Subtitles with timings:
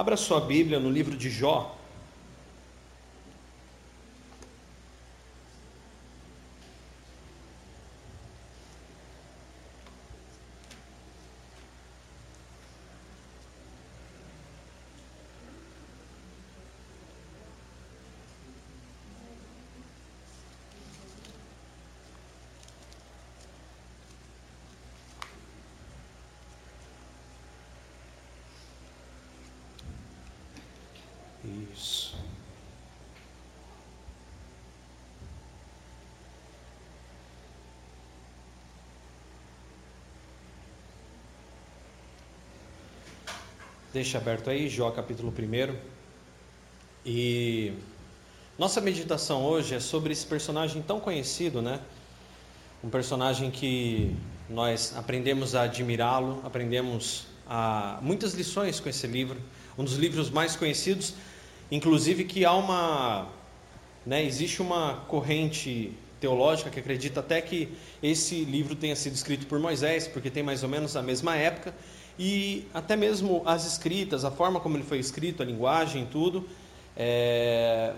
[0.00, 1.76] Abra sua Bíblia no livro de Jó.
[31.72, 32.14] Isso.
[44.00, 45.76] Deixa aberto aí, Jó capítulo 1.
[47.04, 47.74] E
[48.58, 51.78] nossa meditação hoje é sobre esse personagem tão conhecido, né?
[52.82, 54.16] Um personagem que
[54.48, 59.38] nós aprendemos a admirá-lo, aprendemos a muitas lições com esse livro,
[59.76, 61.12] um dos livros mais conhecidos,
[61.70, 63.28] inclusive que há uma,
[64.06, 67.68] né, existe uma corrente teológica que acredita até que
[68.02, 71.74] esse livro tenha sido escrito por Moisés, porque tem mais ou menos a mesma época,
[72.18, 76.48] e até mesmo as escritas, a forma como ele foi escrito, a linguagem, tudo,
[76.96, 77.92] é,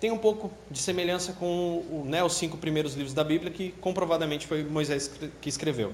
[0.00, 3.72] tem um pouco de semelhança com o, né, os cinco primeiros livros da Bíblia, que
[3.80, 5.92] comprovadamente foi Moisés que escreveu.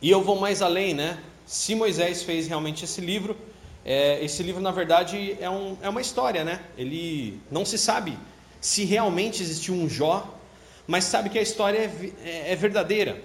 [0.00, 1.18] E eu vou mais além, né?
[1.46, 3.36] Se Moisés fez realmente esse livro,
[3.84, 6.60] é, esse livro na verdade é, um, é uma história, né?
[6.76, 8.18] Ele não se sabe
[8.60, 10.38] se realmente existiu um Jó,
[10.86, 13.22] mas sabe que a história é, é, é verdadeira.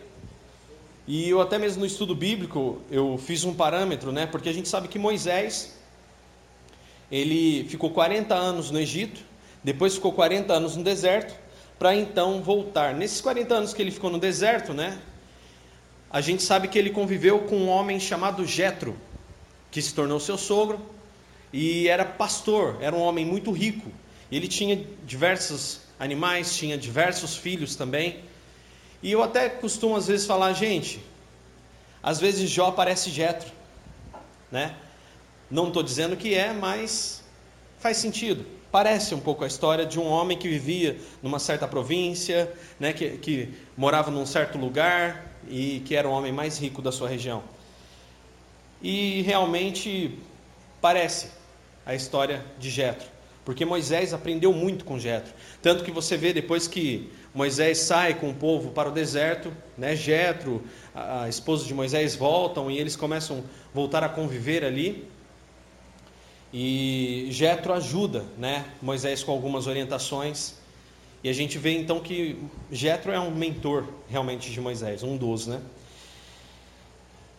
[1.08, 4.26] E eu até mesmo no estudo bíblico eu fiz um parâmetro, né?
[4.26, 5.78] Porque a gente sabe que Moisés
[7.10, 9.22] ele ficou 40 anos no Egito,
[9.64, 11.34] depois ficou 40 anos no deserto,
[11.80, 12.94] para então voltar.
[12.94, 15.00] Nesses 40 anos que ele ficou no deserto, né?
[16.10, 18.96] a gente sabe que ele conviveu com um homem chamado Jetro,
[19.70, 20.80] que se tornou seu sogro
[21.52, 23.92] e era pastor, era um homem muito rico.
[24.32, 28.20] Ele tinha diversos animais, tinha diversos filhos também.
[29.02, 31.04] E eu até costumo às vezes falar, gente,
[32.02, 33.52] às vezes Jó parece Jetro,
[34.52, 34.76] né?
[35.50, 37.24] Não estou dizendo que é, mas
[37.80, 38.46] faz sentido.
[38.72, 43.12] Parece um pouco a história de um homem que vivia numa certa província, né, que,
[43.18, 47.44] que morava num certo lugar, e que era o homem mais rico da sua região.
[48.82, 50.18] E realmente
[50.82, 51.30] parece
[51.86, 53.08] a história de Jetro,
[53.46, 58.30] porque Moisés aprendeu muito com Jetro, tanto que você vê depois que Moisés sai com
[58.30, 60.64] o povo para o deserto, né, Jetro,
[60.96, 63.42] a esposa de Moisés voltam e eles começam a
[63.74, 65.08] voltar a conviver ali.
[66.54, 70.56] E Jetro ajuda, né, Moisés com algumas orientações
[71.24, 72.38] e a gente vê então que
[72.72, 75.62] Jetro é um mentor realmente de Moisés, um dos, né?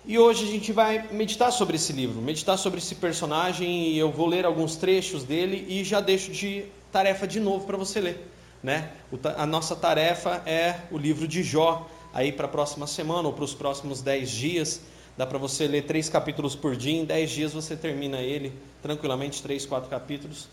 [0.05, 4.11] E hoje a gente vai meditar sobre esse livro, meditar sobre esse personagem e eu
[4.11, 8.27] vou ler alguns trechos dele e já deixo de tarefa de novo para você ler,
[8.63, 8.93] né?
[9.37, 13.45] A nossa tarefa é o livro de Jó aí para a próxima semana ou para
[13.45, 14.81] os próximos dez dias.
[15.17, 18.53] Dá para você ler três capítulos por dia, em dez dias você termina ele
[18.83, 20.49] tranquilamente, três, quatro capítulos.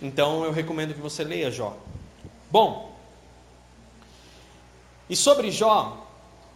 [0.00, 1.76] Então eu recomendo que você leia Jó.
[2.50, 2.96] Bom,
[5.08, 6.06] e sobre Jó,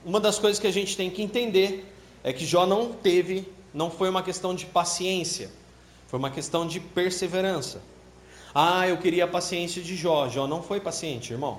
[0.04, 3.90] uma das coisas que a gente tem que entender é que Jó não teve, não
[3.90, 5.50] foi uma questão de paciência,
[6.06, 7.82] foi uma questão de perseverança.
[8.54, 10.28] Ah, eu queria a paciência de Jó.
[10.28, 11.58] Jó não foi paciente, irmão.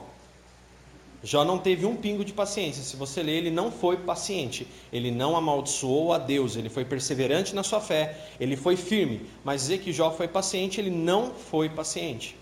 [1.24, 2.84] Jó não teve um pingo de paciência.
[2.84, 4.68] Se você ler, ele não foi paciente.
[4.94, 6.56] Ele não amaldiçoou a Deus.
[6.56, 8.30] Ele foi perseverante na sua fé.
[8.40, 9.26] Ele foi firme.
[9.44, 12.36] Mas dizer que Jó foi paciente, ele não foi paciente.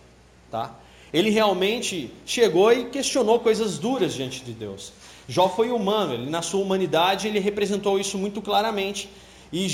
[0.52, 0.78] Tá?
[1.14, 4.92] Ele realmente chegou e questionou coisas duras diante de Deus.
[5.28, 9.10] Jó foi humano, ele na sua humanidade ele representou isso muito claramente.
[9.52, 9.68] E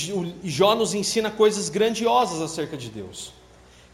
[0.44, 3.32] Jó nos ensina coisas grandiosas acerca de Deus,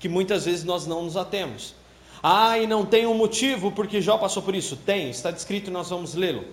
[0.05, 1.73] que muitas vezes nós não nos atemos.
[2.21, 4.77] Ah, e não tem um motivo porque Jó passou por isso?
[4.77, 6.45] Tem, está descrito e nós vamos lê-lo.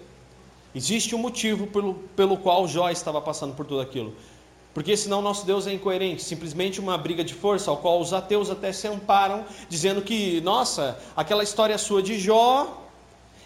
[0.75, 4.15] Existe um motivo pelo, pelo qual Jó estava passando por tudo aquilo.
[4.73, 8.49] Porque senão nosso Deus é incoerente, simplesmente uma briga de força, ao qual os ateus
[8.49, 12.89] até se amparam, dizendo que, nossa, aquela história sua de Jó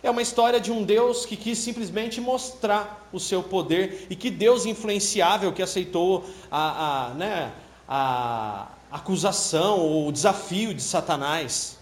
[0.04, 4.30] é uma história de um Deus que quis simplesmente mostrar o seu poder e que
[4.30, 7.52] Deus influenciável que aceitou a, a, né,
[7.88, 11.78] a acusação ou desafio de Satanás.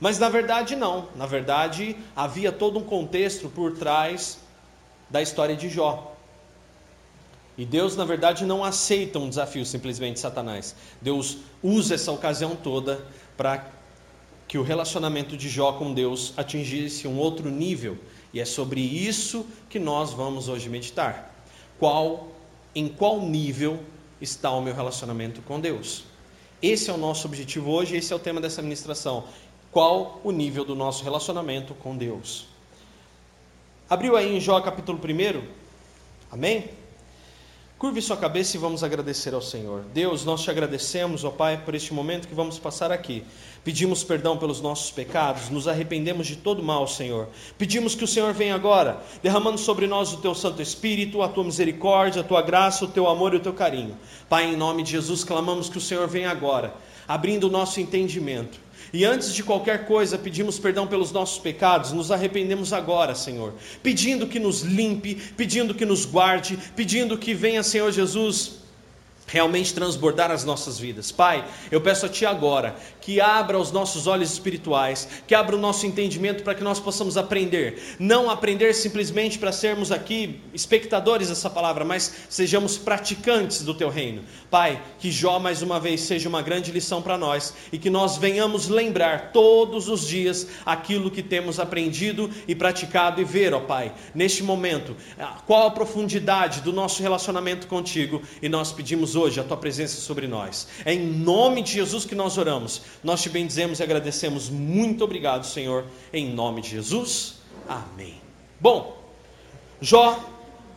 [0.00, 4.38] Mas na verdade não, na verdade havia todo um contexto por trás
[5.08, 6.14] da história de Jó.
[7.56, 10.74] E Deus, na verdade, não aceita um desafio simplesmente de Satanás.
[11.00, 13.06] Deus usa essa ocasião toda
[13.36, 13.64] para
[14.48, 17.96] que o relacionamento de Jó com Deus atingisse um outro nível.
[18.32, 21.32] E é sobre isso que nós vamos hoje meditar.
[21.78, 22.28] Qual,
[22.74, 23.78] em qual nível
[24.20, 26.04] está o meu relacionamento com Deus?
[26.66, 29.24] Esse é o nosso objetivo hoje, esse é o tema dessa ministração.
[29.70, 32.46] Qual o nível do nosso relacionamento com Deus?
[33.86, 35.42] Abriu aí em Jó capítulo 1?
[36.30, 36.70] Amém?
[37.84, 39.82] Curve sua cabeça e vamos agradecer ao Senhor.
[39.92, 43.22] Deus, nós te agradecemos, ó Pai, por este momento que vamos passar aqui.
[43.62, 47.28] Pedimos perdão pelos nossos pecados, nos arrependemos de todo mal, Senhor.
[47.58, 51.44] Pedimos que o Senhor venha agora, derramando sobre nós o teu Santo Espírito, a tua
[51.44, 53.98] misericórdia, a tua graça, o teu amor e o teu carinho.
[54.30, 56.72] Pai, em nome de Jesus, clamamos que o Senhor venha agora,
[57.06, 58.58] abrindo o nosso entendimento.
[58.92, 64.26] E antes de qualquer coisa, pedimos perdão pelos nossos pecados, nos arrependemos agora, Senhor, pedindo
[64.26, 68.63] que nos limpe, pedindo que nos guarde, pedindo que venha, Senhor Jesus,
[69.26, 71.10] realmente transbordar as nossas vidas.
[71.10, 75.58] Pai, eu peço a Ti agora que abra os nossos olhos espirituais, que abra o
[75.58, 77.96] nosso entendimento para que nós possamos aprender.
[77.98, 84.22] Não aprender simplesmente para sermos aqui espectadores dessa palavra, mas sejamos praticantes do Teu reino.
[84.50, 88.16] Pai, que Jó mais uma vez seja uma grande lição para nós e que nós
[88.16, 93.92] venhamos lembrar todos os dias aquilo que temos aprendido e praticado e ver, ó Pai,
[94.14, 94.96] neste momento,
[95.46, 100.26] qual a profundidade do nosso relacionamento contigo e nós pedimos hoje a tua presença sobre
[100.26, 100.66] nós.
[100.84, 102.82] É em nome de Jesus que nós oramos.
[103.02, 104.48] Nós te bendizemos e agradecemos.
[104.48, 107.36] Muito obrigado, Senhor, em nome de Jesus.
[107.68, 108.20] Amém.
[108.60, 108.96] Bom,
[109.80, 110.24] Jó,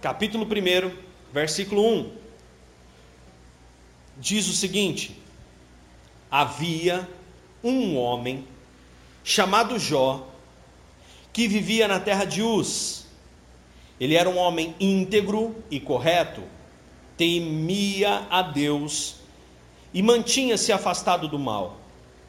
[0.02, 0.92] capítulo 1,
[1.32, 2.12] versículo 1.
[4.18, 5.18] Diz o seguinte:
[6.30, 7.08] Havia
[7.64, 8.46] um homem
[9.24, 10.28] chamado Jó
[11.32, 13.06] que vivia na terra de Uz.
[14.00, 16.42] Ele era um homem íntegro e correto
[17.18, 19.16] temia a Deus
[19.94, 21.78] e mantinha-se afastado do mal.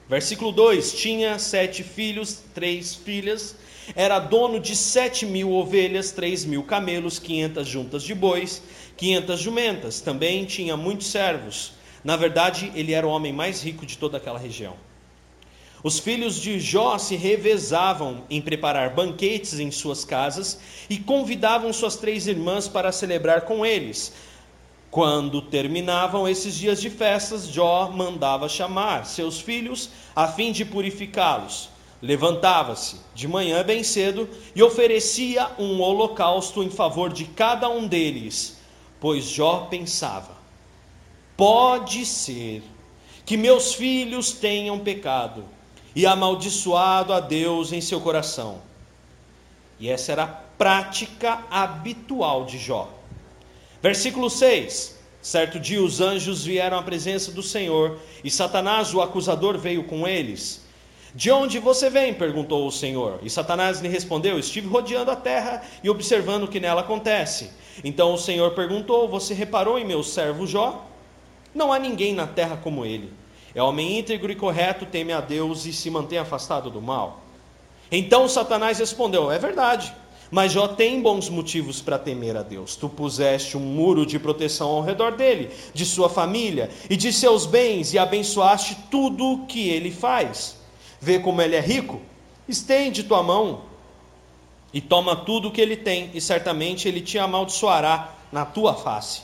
[0.08, 3.55] Versículo 2: Tinha sete filhos, três filhas,
[3.94, 8.62] era dono de sete mil ovelhas, três mil camelos, quinhentas juntas de bois,
[8.96, 10.00] quinhentas jumentas.
[10.00, 11.73] Também tinha muitos servos.
[12.02, 14.75] Na verdade, ele era o homem mais rico de toda aquela região.
[15.82, 20.58] Os filhos de Jó se revezavam em preparar banquetes em suas casas
[20.90, 24.12] e convidavam suas três irmãs para celebrar com eles.
[24.99, 31.69] Quando terminavam esses dias de festas, Jó mandava chamar seus filhos a fim de purificá-los.
[32.03, 38.59] Levantava-se de manhã bem cedo e oferecia um holocausto em favor de cada um deles,
[38.99, 40.37] pois Jó pensava:
[41.37, 42.65] pode ser
[43.25, 45.45] que meus filhos tenham pecado
[45.95, 48.59] e amaldiçoado a Deus em seu coração.
[49.79, 52.98] E essa era a prática habitual de Jó.
[53.82, 59.58] Versículo 6: Certo dia os anjos vieram à presença do Senhor, e Satanás, o acusador,
[59.58, 60.66] veio com eles.
[61.14, 62.12] De onde você vem?
[62.12, 63.19] perguntou o Senhor.
[63.22, 67.50] E Satanás lhe respondeu: Estive rodeando a terra e observando o que nela acontece.
[67.82, 70.86] Então o Senhor perguntou: Você reparou em meu servo Jó?
[71.54, 73.12] Não há ninguém na terra como ele.
[73.54, 77.22] É homem íntegro e correto, teme a Deus e se mantém afastado do mal.
[77.90, 79.92] Então Satanás respondeu: É verdade.
[80.30, 82.76] Mas Jó tem bons motivos para temer a Deus.
[82.76, 87.46] Tu puseste um muro de proteção ao redor dele, de sua família e de seus
[87.46, 90.56] bens, e abençoaste tudo o que ele faz.
[91.00, 92.00] Vê como ele é rico?
[92.46, 93.62] Estende tua mão
[94.72, 99.22] e toma tudo o que ele tem, e certamente ele te amaldiçoará na tua face.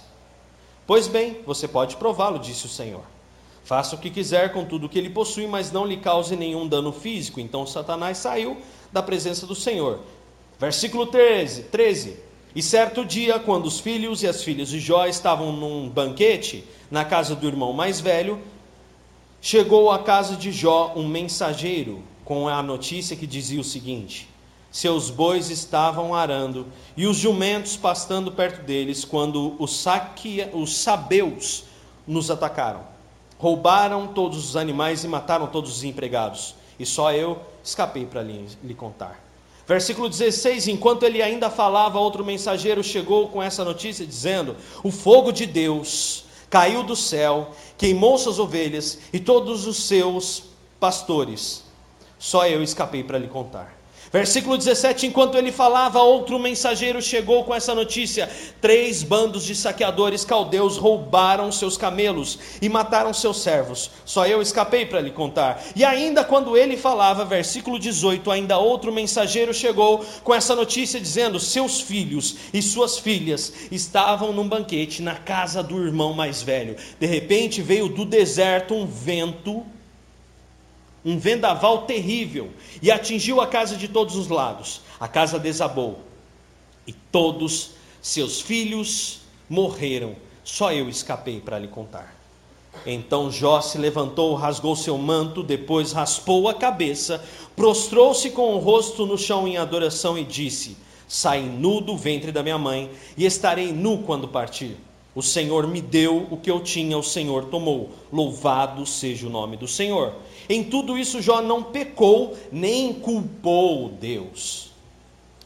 [0.86, 3.02] Pois bem, você pode prová-lo, disse o Senhor.
[3.64, 6.68] Faça o que quiser com tudo o que ele possui, mas não lhe cause nenhum
[6.68, 7.40] dano físico.
[7.40, 8.58] Então Satanás saiu
[8.92, 10.00] da presença do Senhor.
[10.58, 12.16] Versículo 13, 13.
[12.54, 17.04] E certo dia, quando os filhos e as filhas de Jó estavam num banquete na
[17.04, 18.40] casa do irmão mais velho,
[19.40, 24.28] chegou à casa de Jó um mensageiro com a notícia que dizia o seguinte:
[24.70, 29.84] Seus bois estavam arando e os jumentos pastando perto deles quando os,
[30.52, 31.64] os sabeus
[32.06, 32.82] nos atacaram.
[33.36, 36.54] Roubaram todos os animais e mataram todos os empregados.
[36.78, 39.23] E só eu escapei para lhe contar.
[39.66, 45.32] Versículo 16: Enquanto ele ainda falava, outro mensageiro chegou com essa notícia, dizendo: O fogo
[45.32, 50.44] de Deus caiu do céu, queimou suas ovelhas e todos os seus
[50.78, 51.64] pastores.
[52.18, 53.73] Só eu escapei para lhe contar.
[54.14, 58.30] Versículo 17: Enquanto ele falava, outro mensageiro chegou com essa notícia:
[58.60, 63.90] Três bandos de saqueadores caldeus roubaram seus camelos e mataram seus servos.
[64.04, 65.60] Só eu escapei para lhe contar.
[65.74, 71.40] E ainda quando ele falava, versículo 18: Ainda outro mensageiro chegou com essa notícia, dizendo:
[71.40, 76.76] Seus filhos e suas filhas estavam num banquete na casa do irmão mais velho.
[77.00, 79.66] De repente veio do deserto um vento
[81.04, 84.80] um vendaval terrível e atingiu a casa de todos os lados.
[84.98, 86.00] A casa desabou
[86.86, 87.70] e todos
[88.00, 92.14] seus filhos morreram Só eu escapei para lhe contar.
[92.84, 97.24] Então Jó se levantou, rasgou seu manto, depois raspou a cabeça,
[97.56, 100.76] prostrou-se com o rosto no chão em adoração e disse:
[101.08, 104.76] Saí nu do ventre da minha mãe e estarei nu quando partir.
[105.14, 107.90] O Senhor me deu o que eu tinha, o Senhor tomou.
[108.12, 110.12] Louvado seja o nome do Senhor.
[110.48, 114.72] Em tudo isso, Jó não pecou nem culpou Deus.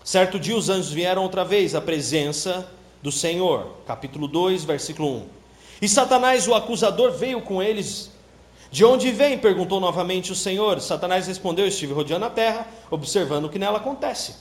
[0.02, 2.66] Certo dia, os anjos vieram outra vez à presença
[3.02, 3.74] do Senhor.
[3.86, 5.22] Capítulo 2, versículo 1.
[5.82, 8.10] E Satanás, o acusador, veio com eles.
[8.70, 9.38] De onde vem?
[9.38, 10.80] perguntou novamente o Senhor.
[10.80, 14.34] Satanás respondeu: Estive rodeando a terra, observando o que nela acontece.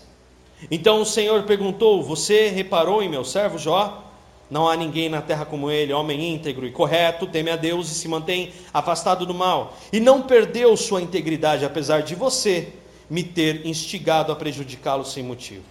[0.71, 4.06] Então o Senhor perguntou: Você reparou em meu servo Jó?
[4.49, 7.95] Não há ninguém na terra como ele, homem íntegro e correto, teme a Deus e
[7.95, 9.75] se mantém afastado do mal.
[9.91, 12.73] E não perdeu sua integridade, apesar de você
[13.09, 15.63] me ter instigado a prejudicá-lo sem motivo.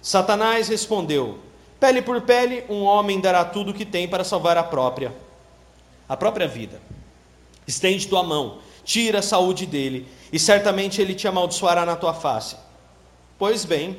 [0.00, 1.38] Satanás respondeu:
[1.80, 5.12] Pele por pele, um homem dará tudo o que tem para salvar a própria,
[6.08, 6.80] a própria vida.
[7.66, 12.56] Estende tua mão, tira a saúde dele, e certamente ele te amaldiçoará na tua face.
[13.38, 13.98] Pois bem,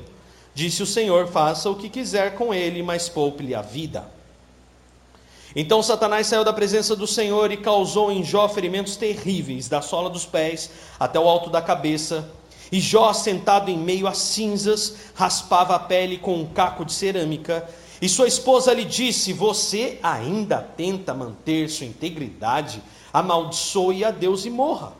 [0.53, 4.05] disse o Senhor: faça o que quiser com ele, mas poupe-lhe a vida.
[5.55, 10.09] Então Satanás saiu da presença do Senhor e causou em Jó ferimentos terríveis, da sola
[10.09, 12.27] dos pés até o alto da cabeça.
[12.71, 17.69] E Jó, sentado em meio a cinzas, raspava a pele com um caco de cerâmica.
[18.01, 22.81] E sua esposa lhe disse: Você ainda tenta manter sua integridade?
[23.13, 24.93] Amaldiçoe a Deus e morra.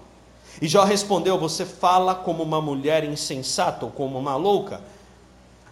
[0.61, 4.79] E Jó respondeu: Você fala como uma mulher insensata ou como uma louca?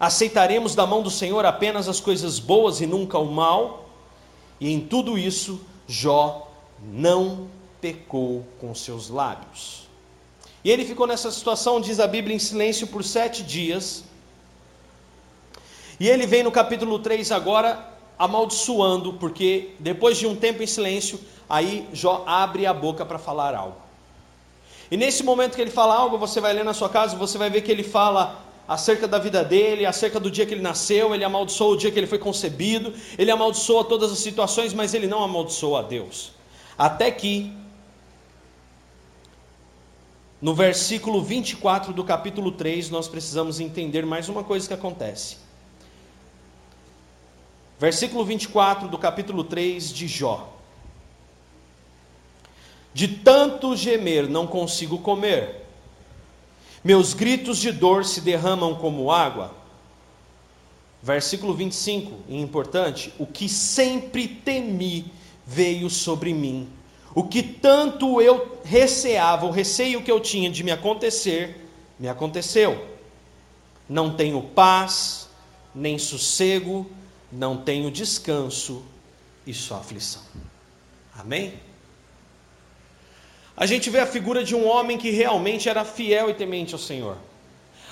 [0.02, 3.88] Aceitaremos da mão do Senhor apenas as coisas boas e nunca o mal?
[4.60, 7.48] E em tudo isso, Jó não
[7.80, 9.88] pecou com seus lábios.
[10.64, 14.04] E ele ficou nessa situação, diz a Bíblia, em silêncio por sete dias.
[16.00, 21.20] E ele vem no capítulo 3 agora amaldiçoando, porque depois de um tempo em silêncio,
[21.48, 23.78] aí Jó abre a boca para falar algo.
[24.90, 27.52] E nesse momento que ele fala algo, você vai ler na sua casa, você vai
[27.52, 31.24] ver que ele fala acerca da vida dele, acerca do dia que ele nasceu, ele
[31.24, 35.24] amaldiçoou o dia que ele foi concebido, ele amaldiçoa todas as situações, mas ele não
[35.24, 36.32] amaldiçoa a Deus.
[36.78, 37.52] Até que
[40.42, 45.38] no versículo 24 do capítulo 3, nós precisamos entender mais uma coisa que acontece.
[47.80, 50.52] Versículo 24 do capítulo 3 de Jó.
[52.94, 55.61] De tanto gemer não consigo comer,
[56.84, 59.54] meus gritos de dor se derramam como água.
[61.02, 65.12] Versículo 25, importante: o que sempre temi
[65.46, 66.68] veio sobre mim
[67.14, 71.68] o que tanto eu receava, o receio que eu tinha de me acontecer,
[72.00, 72.90] me aconteceu.
[73.88, 75.30] Não tenho paz,
[75.76, 76.90] nem sossego,
[77.32, 78.84] não tenho descanso
[79.46, 80.22] e só aflição.
[81.14, 81.54] Amém?
[83.62, 86.80] A gente vê a figura de um homem que realmente era fiel e temente ao
[86.80, 87.16] Senhor.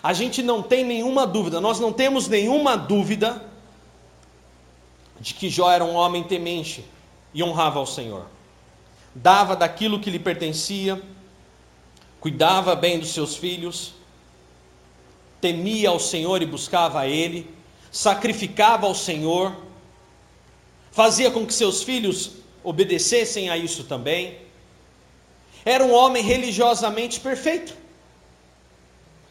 [0.01, 3.29] A gente não tem nenhuma dúvida, nós não temos nenhuma dúvida
[5.19, 6.83] de que Jó era um homem temente
[7.33, 8.25] e honrava ao Senhor
[9.13, 11.01] dava daquilo que lhe pertencia,
[12.19, 13.93] cuidava bem dos seus filhos,
[15.41, 17.49] temia ao Senhor e buscava a Ele,
[17.91, 19.55] sacrificava ao Senhor,
[20.91, 22.31] fazia com que seus filhos
[22.63, 24.37] obedecessem a isso também.
[25.65, 27.73] Era um homem religiosamente perfeito.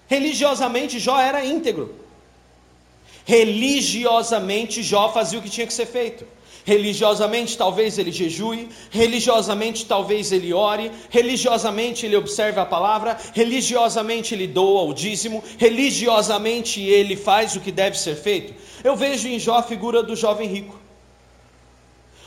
[0.07, 1.95] Religiosamente Jó era íntegro.
[3.25, 6.25] Religiosamente Jó fazia o que tinha que ser feito.
[6.65, 14.47] Religiosamente, talvez ele jejue, religiosamente, talvez ele ore, religiosamente, ele observe a palavra, religiosamente, ele
[14.47, 18.55] doa o dízimo, religiosamente, ele faz o que deve ser feito.
[18.85, 20.78] Eu vejo em Jó a figura do jovem rico.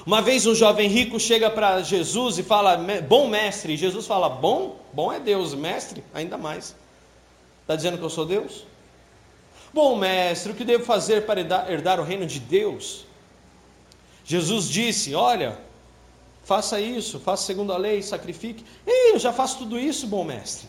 [0.05, 2.77] Uma vez um jovem rico chega para Jesus e fala:
[3.08, 3.77] Bom mestre.
[3.77, 4.79] Jesus fala: Bom?
[4.93, 6.75] Bom é Deus, mestre, ainda mais.
[7.62, 8.65] Está dizendo que eu sou Deus?
[9.74, 11.39] Bom mestre, o que devo fazer para
[11.72, 13.05] herdar o reino de Deus?
[14.25, 15.58] Jesus disse: Olha,
[16.43, 18.65] faça isso, faça segundo a lei, sacrifique.
[18.86, 20.67] Ei, eu já faço tudo isso, bom mestre.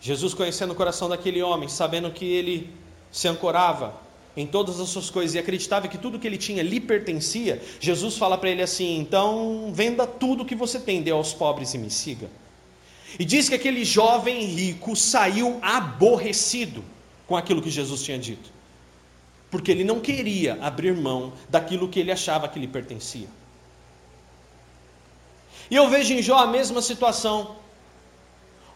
[0.00, 2.74] Jesus, conhecendo o coração daquele homem, sabendo que ele
[3.12, 3.94] se ancorava
[4.36, 8.16] em todas as suas coisas e acreditava que tudo que ele tinha lhe pertencia, Jesus
[8.16, 11.90] fala para ele assim: então venda tudo que você tem, dê aos pobres e me
[11.90, 12.30] siga.
[13.18, 16.82] E diz que aquele jovem rico saiu aborrecido
[17.26, 18.52] com aquilo que Jesus tinha dito
[19.52, 23.28] porque ele não queria abrir mão daquilo que ele achava que lhe pertencia.
[25.70, 27.56] E eu vejo em Jó a mesma situação.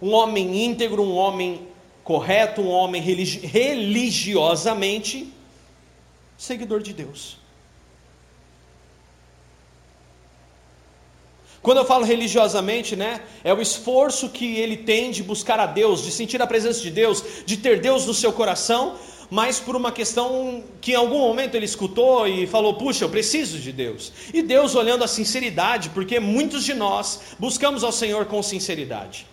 [0.02, 1.66] Um homem íntegro, um homem
[2.04, 5.32] correto, um homem religi religiosamente
[6.36, 7.38] seguidor de Deus.
[11.62, 16.00] Quando eu falo religiosamente, né, é o esforço que ele tem de buscar a Deus,
[16.00, 18.96] de sentir a presença de Deus, de ter Deus no seu coração,
[19.28, 23.58] mas por uma questão que em algum momento ele escutou e falou: "Puxa, eu preciso
[23.58, 24.12] de Deus".
[24.32, 29.26] E Deus olhando a sinceridade, porque muitos de nós buscamos ao Senhor com sinceridade.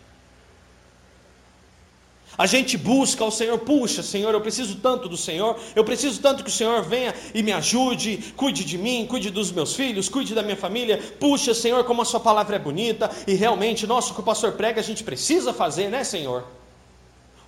[2.36, 6.44] A gente busca ao Senhor, puxa, Senhor, eu preciso tanto do Senhor, eu preciso tanto
[6.44, 10.34] que o Senhor venha e me ajude, cuide de mim, cuide dos meus filhos, cuide
[10.34, 10.98] da minha família.
[11.20, 14.54] Puxa, Senhor, como a Sua palavra é bonita e realmente, nossa, o que o pastor
[14.54, 16.44] prega a gente precisa fazer, né, Senhor?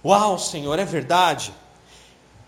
[0.03, 1.51] Uau, Senhor, é verdade.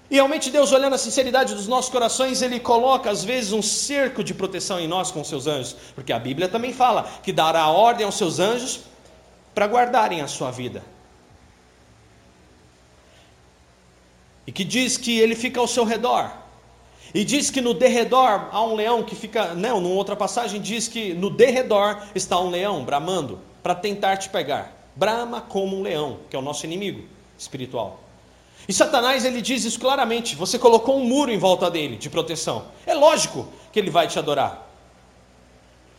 [0.09, 4.23] E realmente Deus, olhando a sinceridade dos nossos corações, Ele coloca às vezes um cerco
[4.23, 8.05] de proteção em nós com seus anjos, porque a Bíblia também fala que dará ordem
[8.05, 8.81] aos seus anjos
[9.55, 10.83] para guardarem a sua vida.
[14.47, 16.31] E que diz que ele fica ao seu redor.
[17.13, 20.87] E diz que no derredor há um leão que fica, não, numa outra passagem diz
[20.87, 24.73] que no derredor está um leão bramando para tentar te pegar.
[24.95, 27.03] Brama como um leão, que é o nosso inimigo
[27.37, 27.99] espiritual.
[28.67, 32.65] E Satanás ele diz isso claramente: você colocou um muro em volta dele de proteção.
[32.85, 34.67] É lógico que ele vai te adorar.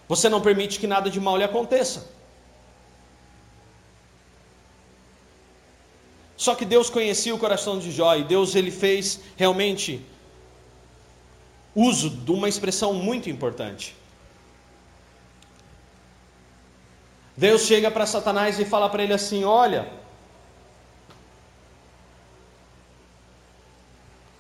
[0.09, 2.11] Você não permite que nada de mal lhe aconteça.
[6.39, 10.07] Só que Deus conhecia o coração de Jó e Deus ele fez realmente
[11.75, 13.97] uso de uma expressão muito importante.
[17.37, 19.91] Deus chega para Satanás e fala para ele assim: Olha,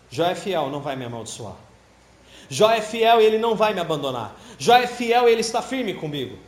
[0.08, 1.56] Jó é fiel, não vai me amaldiçoar.
[2.48, 4.36] Jó é fiel e ele não vai me abandonar.
[4.56, 6.38] Jó é fiel e ele está firme comigo.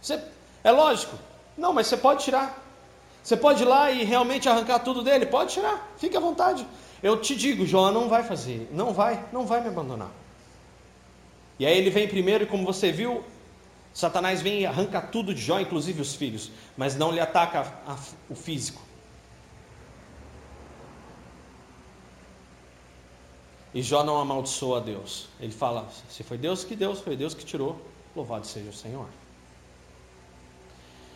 [0.00, 0.22] Você,
[0.62, 1.18] é lógico.
[1.58, 2.69] Não, mas você pode tirar.
[3.22, 5.26] Você pode ir lá e realmente arrancar tudo dele?
[5.26, 6.66] Pode tirar, fique à vontade.
[7.02, 10.10] Eu te digo, Jó não vai fazer, não vai, não vai me abandonar.
[11.58, 13.22] E aí ele vem primeiro, e como você viu,
[13.92, 17.92] Satanás vem e arranca tudo de Jó, inclusive os filhos, mas não lhe ataca a,
[17.92, 18.80] a, o físico.
[23.72, 25.28] E Jó não amaldiçoa a Deus.
[25.38, 27.80] Ele fala: se foi Deus que deu, foi Deus que tirou,
[28.16, 29.06] louvado seja o Senhor.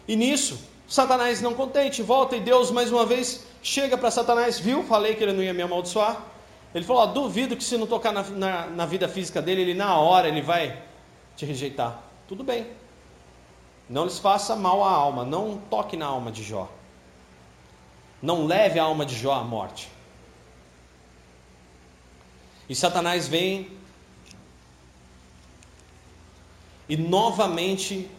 [0.07, 4.85] E nisso, Satanás não contente, volta e Deus mais uma vez chega para Satanás, viu?
[4.85, 6.21] Falei que ele não ia me amaldiçoar.
[6.75, 9.75] Ele falou: ó, duvido que se não tocar na, na, na vida física dele, ele
[9.75, 10.83] na hora ele vai
[11.37, 12.03] te rejeitar.
[12.29, 12.67] Tudo bem.
[13.89, 16.71] Não lhes faça mal à alma, não toque na alma de Jó.
[18.21, 19.91] Não leve a alma de Jó à morte.
[22.69, 23.71] E Satanás vem
[26.89, 28.11] e novamente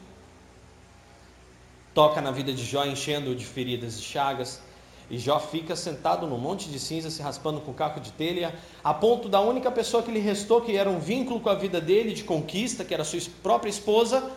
[1.95, 4.61] toca na vida de Jó, enchendo-o de feridas e chagas.
[5.09, 8.53] E Jó fica sentado num monte de cinza, se raspando com caco de telha,
[8.83, 11.79] a ponto da única pessoa que lhe restou, que era um vínculo com a vida
[11.79, 14.29] dele, de conquista, que era sua própria esposa,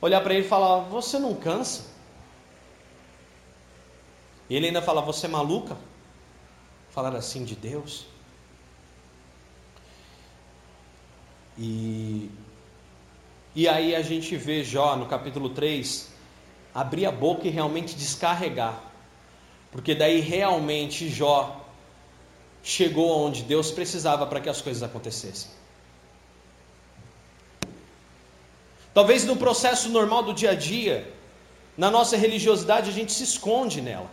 [0.00, 1.84] olhar para ele e falar: Você não cansa?
[4.48, 5.76] E ele ainda fala: Você é maluca?
[6.90, 8.06] Falar assim de Deus.
[11.58, 12.30] E,
[13.54, 16.17] e aí a gente vê Jó no capítulo 3,
[16.80, 18.80] abrir a boca e realmente descarregar.
[19.72, 21.64] Porque daí realmente Jó
[22.62, 25.50] chegou onde Deus precisava para que as coisas acontecessem.
[28.94, 31.12] Talvez no processo normal do dia a dia,
[31.76, 34.10] na nossa religiosidade, a gente se esconde nela.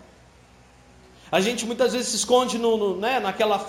[1.31, 3.59] A gente muitas vezes se esconde no, no né, naquela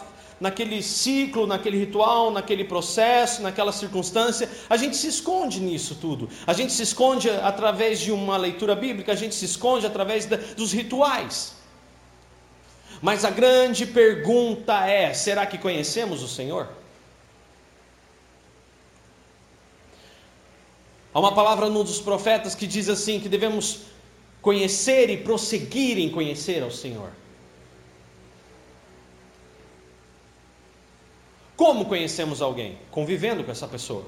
[0.40, 4.48] naquele ciclo, naquele ritual, naquele processo, naquela circunstância.
[4.68, 6.28] A gente se esconde nisso tudo.
[6.46, 10.36] A gente se esconde através de uma leitura bíblica, a gente se esconde através da,
[10.36, 11.54] dos rituais.
[13.00, 16.68] Mas a grande pergunta é: será que conhecemos o Senhor?
[21.12, 23.80] Há uma palavra num dos profetas que diz assim: que devemos
[24.42, 27.10] conhecer e prosseguir em conhecer ao Senhor.
[31.56, 32.78] Como conhecemos alguém?
[32.90, 34.04] Convivendo com essa pessoa.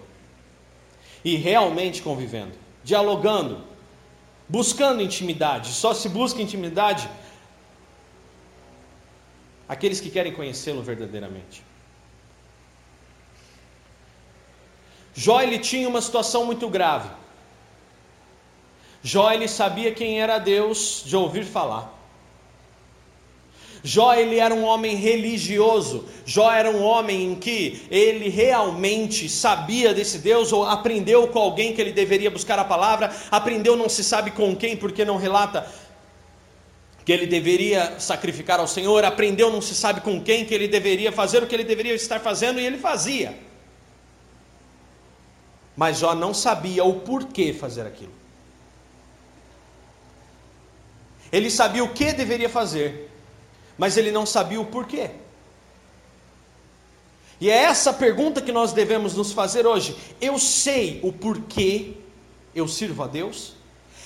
[1.25, 2.53] E realmente convivendo,
[2.85, 3.65] dialogando,
[4.49, 5.73] buscando intimidade.
[5.73, 7.09] Só se busca intimidade
[9.69, 11.63] aqueles que querem conhecê-lo verdadeiramente.
[15.15, 17.11] Jó ele tinha uma situação muito grave.
[19.03, 21.98] Jó ele sabia quem era Deus de ouvir falar.
[23.83, 26.07] Jó ele era um homem religioso.
[26.27, 31.73] Jó era um homem em que ele realmente sabia desse Deus ou aprendeu com alguém
[31.75, 35.67] que ele deveria buscar a palavra, aprendeu não se sabe com quem porque não relata
[37.05, 41.11] que ele deveria sacrificar ao Senhor, aprendeu não se sabe com quem que ele deveria
[41.11, 43.35] fazer o que ele deveria estar fazendo e ele fazia.
[45.75, 48.12] Mas Jó não sabia o porquê fazer aquilo.
[51.33, 53.11] Ele sabia o que deveria fazer,
[53.79, 55.11] mas ele não sabia o porquê.
[57.41, 59.97] E é essa pergunta que nós devemos nos fazer hoje.
[60.21, 61.93] Eu sei o porquê
[62.55, 63.57] eu sirvo a Deus?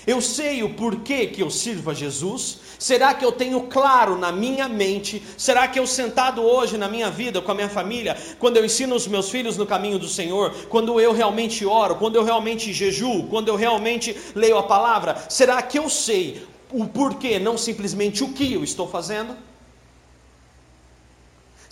[0.07, 2.59] Eu sei o porquê que eu sirvo a Jesus?
[2.79, 5.23] Será que eu tenho claro na minha mente?
[5.39, 8.97] Será que eu sentado hoje na minha vida com a minha família, quando eu ensino
[8.97, 13.29] os meus filhos no caminho do Senhor, quando eu realmente oro, quando eu realmente jejuo,
[13.29, 18.33] quando eu realmente leio a palavra, será que eu sei o porquê, não simplesmente o
[18.33, 19.37] que eu estou fazendo?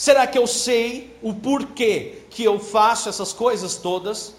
[0.01, 4.35] Será que eu sei o porquê que eu faço essas coisas todas?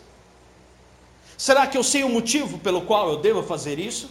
[1.38, 4.10] Será que eu sei o motivo pelo qual eu devo fazer isso?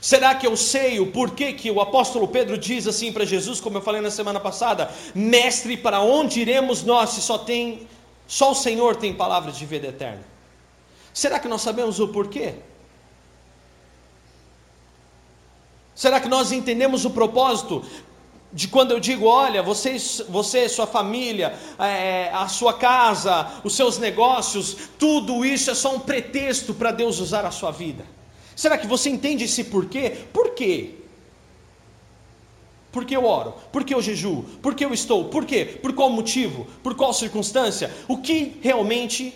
[0.00, 3.78] Será que eu sei o porquê que o apóstolo Pedro diz assim para Jesus, como
[3.78, 7.88] eu falei na semana passada, mestre, para onde iremos nós se só tem
[8.28, 10.24] só o Senhor tem palavras de vida eterna?
[11.12, 12.54] Será que nós sabemos o porquê?
[15.96, 17.84] Será que nós entendemos o propósito
[18.54, 19.96] de quando eu digo, olha, você,
[20.28, 25.98] você sua família, é, a sua casa, os seus negócios, tudo isso é só um
[25.98, 28.06] pretexto para Deus usar a sua vida.
[28.54, 30.16] Será que você entende esse porquê?
[30.32, 30.94] Por quê?
[32.92, 33.54] Por que eu oro?
[33.72, 34.44] Por que eu jejuo?
[34.62, 35.24] Por que eu estou?
[35.24, 35.64] Por quê?
[35.82, 36.64] Por qual motivo?
[36.80, 37.92] Por qual circunstância?
[38.06, 39.34] O que realmente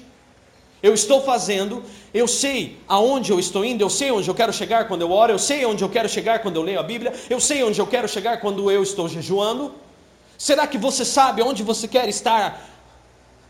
[0.82, 1.82] eu estou fazendo,
[2.14, 5.32] eu sei aonde eu estou indo, eu sei onde eu quero chegar quando eu oro,
[5.32, 7.86] eu sei onde eu quero chegar quando eu leio a Bíblia, eu sei onde eu
[7.86, 9.74] quero chegar quando eu estou jejuando.
[10.36, 12.64] Será que você sabe onde você quer estar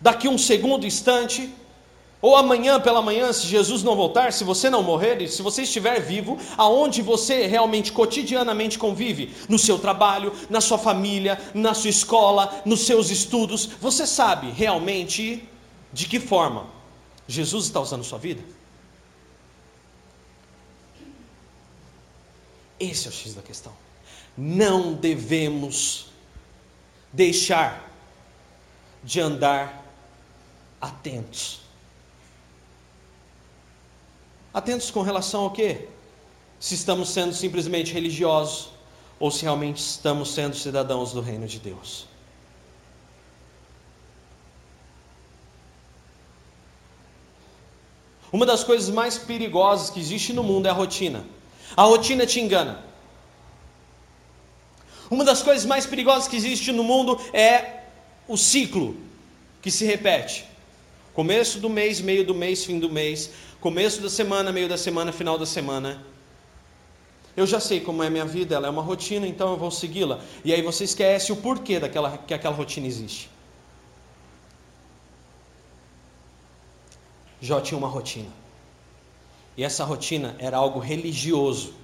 [0.00, 1.52] daqui um segundo instante?
[2.20, 6.00] Ou amanhã pela manhã, se Jesus não voltar, se você não morrer, se você estiver
[6.00, 12.62] vivo, aonde você realmente cotidianamente convive, no seu trabalho, na sua família, na sua escola,
[12.64, 15.48] nos seus estudos, você sabe realmente
[15.92, 16.77] de que forma
[17.28, 18.42] Jesus está usando sua vida?
[22.80, 23.72] Esse é o X da questão.
[24.36, 26.06] Não devemos
[27.12, 27.92] deixar
[29.04, 29.84] de andar
[30.80, 31.60] atentos.
[34.54, 35.86] Atentos com relação ao quê?
[36.58, 38.70] Se estamos sendo simplesmente religiosos
[39.20, 42.07] ou se realmente estamos sendo cidadãos do reino de Deus.
[48.32, 51.24] Uma das coisas mais perigosas que existe no mundo é a rotina.
[51.76, 52.84] A rotina te engana.
[55.10, 57.84] Uma das coisas mais perigosas que existe no mundo é
[58.26, 58.96] o ciclo
[59.62, 60.44] que se repete.
[61.14, 65.10] Começo do mês, meio do mês, fim do mês, começo da semana, meio da semana,
[65.10, 66.04] final da semana.
[67.36, 69.70] Eu já sei como é a minha vida, ela é uma rotina, então eu vou
[69.70, 70.20] segui-la.
[70.44, 73.30] E aí você esquece o porquê daquela, que aquela rotina existe.
[77.40, 78.30] Jó tinha uma rotina.
[79.56, 81.74] E essa rotina era algo religioso.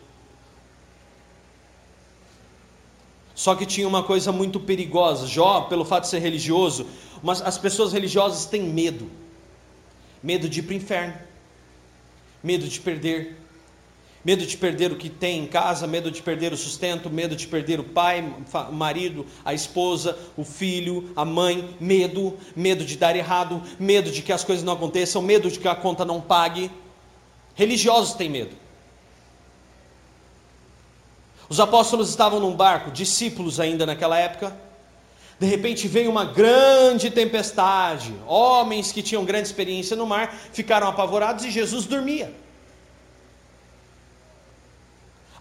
[3.35, 5.27] Só que tinha uma coisa muito perigosa.
[5.27, 6.87] Jó, pelo fato de ser religioso,
[7.23, 9.11] mas as pessoas religiosas têm medo.
[10.23, 11.15] Medo de ir para o inferno.
[12.43, 13.44] Medo de perder
[14.25, 17.47] medo de perder o que tem em casa, medo de perder o sustento, medo de
[17.47, 18.25] perder o pai,
[18.69, 24.23] o marido, a esposa, o filho, a mãe, medo, medo de dar errado, medo de
[24.23, 26.71] que as coisas não aconteçam, medo de que a conta não pague.
[27.55, 28.57] Religiosos têm medo.
[31.49, 34.57] Os apóstolos estavam num barco, discípulos ainda naquela época.
[35.39, 38.15] De repente veio uma grande tempestade.
[38.27, 42.44] Homens que tinham grande experiência no mar ficaram apavorados e Jesus dormia.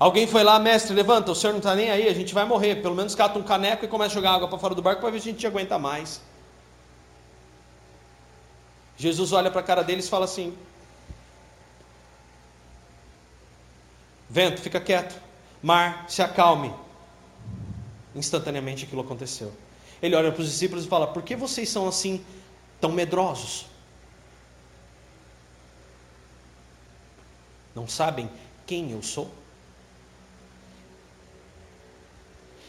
[0.04, 2.82] Alguém foi lá, mestre, levanta, o senhor não está nem aí, a gente vai morrer.
[2.82, 5.10] Pelo menos cata um caneco e começa a jogar água para fora do barco para
[5.10, 6.22] ver se a gente aguenta mais.
[8.98, 10.58] Jesus olha para a cara deles e fala assim:
[14.30, 15.18] Vento, fica quieto.
[15.62, 16.74] Mar, se acalme.
[18.14, 19.54] Instantaneamente aquilo aconteceu.
[20.02, 22.26] Ele olha para os discípulos e fala: Por que vocês são assim,
[22.82, 23.68] tão medrosos?
[27.74, 28.30] Não sabem
[28.68, 29.43] quem eu sou?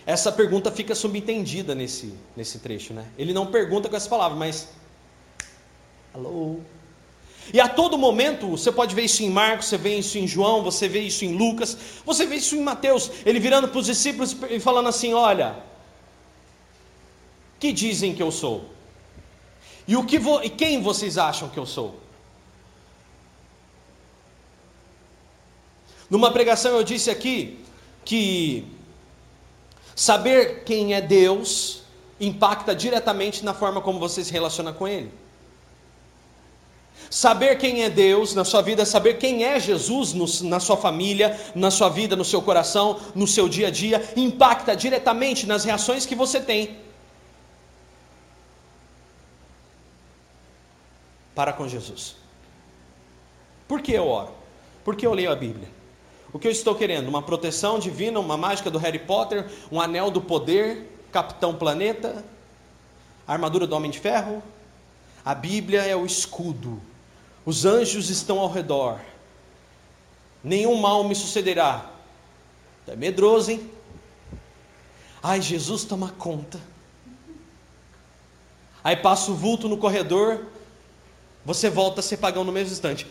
[0.06, 3.06] Essa pergunta fica subentendida nesse, nesse trecho, né?
[3.16, 4.68] Ele não pergunta com essa palavra, mas.
[6.12, 6.58] Alô?
[7.52, 10.62] E a todo momento, você pode ver isso em Marcos, você vê isso em João,
[10.62, 14.36] você vê isso em Lucas, você vê isso em Mateus, ele virando para os discípulos
[14.50, 15.56] e falando assim: Olha,
[17.58, 18.70] que dizem que eu sou?
[19.86, 22.00] E, o que vo, e quem vocês acham que eu sou?
[26.08, 27.58] Numa pregação eu disse aqui
[28.04, 28.66] que
[29.94, 31.83] Saber quem é Deus
[32.20, 35.12] impacta diretamente na forma como você se relaciona com Ele.
[37.11, 41.38] Saber quem é Deus na sua vida, saber quem é Jesus no, na sua família,
[41.54, 46.07] na sua vida, no seu coração, no seu dia a dia, impacta diretamente nas reações
[46.07, 46.76] que você tem
[51.35, 52.16] para com Jesus.
[53.66, 54.33] Por que eu oro?
[54.85, 55.68] Por que eu leio a Bíblia?
[56.35, 57.09] O que eu estou querendo?
[57.09, 62.23] Uma proteção divina, uma mágica do Harry Potter, um anel do poder, Capitão Planeta,
[63.27, 64.42] a armadura do Homem de Ferro?
[65.25, 66.83] A Bíblia é o escudo
[67.44, 69.01] os anjos estão ao redor.
[70.42, 71.90] Nenhum mal me sucederá.
[72.87, 73.70] É medroso, hein?
[75.23, 76.61] Ai, Jesus toma conta.
[78.83, 80.47] Aí passa o vulto no corredor,
[81.44, 83.07] você volta a ser pagão no mesmo instante.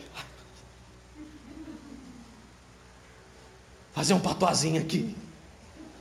[3.94, 5.16] Fazer um patuazinho aqui.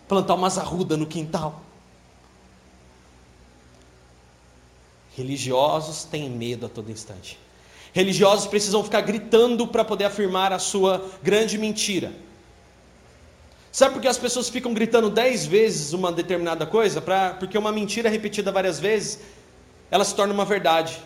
[0.08, 1.62] Plantar umas arrudas no quintal.
[5.16, 7.38] Religiosos têm medo a todo instante.
[7.92, 12.12] Religiosos precisam ficar gritando para poder afirmar a sua grande mentira.
[13.70, 17.00] Sabe por que as pessoas ficam gritando dez vezes uma determinada coisa?
[17.00, 19.20] Pra, porque uma mentira repetida várias vezes,
[19.90, 21.02] ela se torna uma verdade.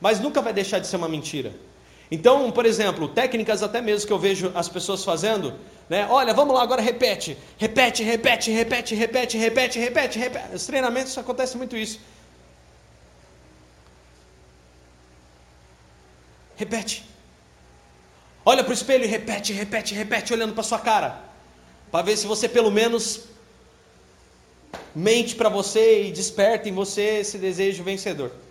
[0.00, 1.54] Mas nunca vai deixar de ser uma mentira.
[2.14, 5.52] Então, por exemplo, técnicas até mesmo que eu vejo as pessoas fazendo,
[5.88, 6.06] né?
[6.08, 10.54] Olha, vamos lá, agora repete, repete, repete, repete, repete, repete, repete, repete.
[10.54, 11.98] Os treinamentos acontece muito isso.
[16.54, 17.04] Repete.
[18.46, 21.20] Olha para o espelho e repete, repete, repete, olhando para sua cara.
[21.90, 23.24] Para ver se você pelo menos
[24.94, 28.43] mente para você e desperta em você esse desejo vencedor.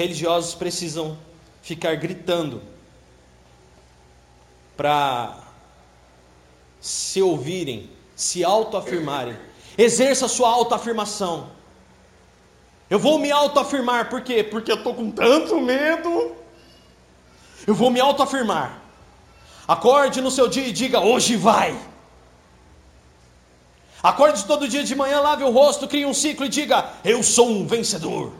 [0.00, 1.18] Religiosos precisam
[1.60, 2.62] ficar gritando
[4.74, 5.38] para
[6.80, 9.36] se ouvirem, se autoafirmarem
[9.76, 11.50] Exerça sua autoafirmação.
[12.88, 14.42] Eu vou me autoafirmar, por quê?
[14.42, 16.34] Porque eu estou com tanto medo.
[17.66, 18.80] Eu vou me autoafirmar.
[19.68, 21.78] Acorde no seu dia e diga: hoje vai.
[24.02, 27.50] Acorde todo dia de manhã, lave o rosto, crie um ciclo e diga: Eu sou
[27.50, 28.32] um vencedor.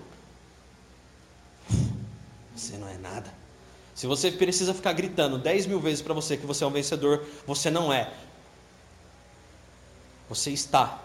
[3.01, 3.33] Nada.
[3.95, 7.25] Se você precisa ficar gritando 10 mil vezes para você que você é um vencedor,
[7.47, 8.13] você não é.
[10.29, 11.03] Você está.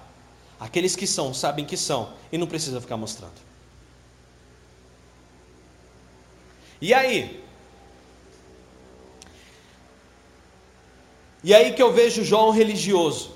[0.59, 3.33] Aqueles que são, sabem que são, e não precisa ficar mostrando.
[6.79, 7.43] E aí?
[11.43, 13.34] E aí que eu vejo João religioso.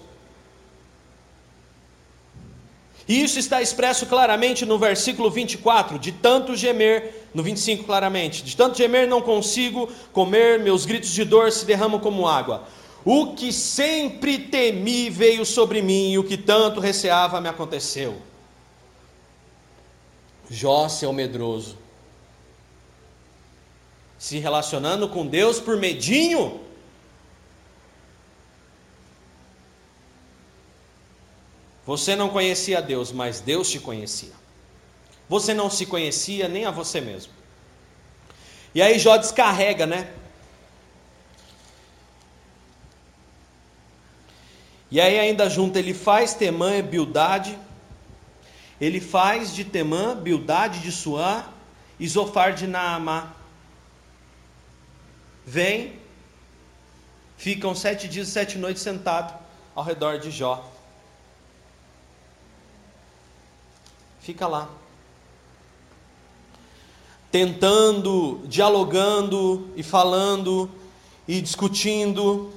[3.09, 8.55] E isso está expresso claramente no versículo 24: de tanto gemer, no 25 claramente, de
[8.55, 12.67] tanto gemer não consigo comer, meus gritos de dor se derramam como água.
[13.03, 18.15] O que sempre temi veio sobre mim, e o que tanto receava me aconteceu.
[20.47, 21.77] Jó, seu medroso,
[24.19, 26.59] se relacionando com Deus por medinho.
[31.89, 34.33] Você não conhecia Deus, mas Deus te conhecia.
[35.27, 37.33] Você não se conhecia nem a você mesmo.
[38.75, 40.13] E aí Jó descarrega, né?
[44.91, 47.57] E aí ainda junto ele faz Temã e Bildade,
[48.79, 51.43] ele faz de Temã, Bildade de Suã
[51.99, 53.33] e Zofar de Naamá.
[55.43, 55.99] Vem,
[57.35, 59.33] ficam sete dias e sete noites sentados
[59.73, 60.77] ao redor de Jó.
[64.29, 64.69] Fica lá.
[67.31, 70.69] Tentando, dialogando e falando
[71.27, 72.53] e discutindo.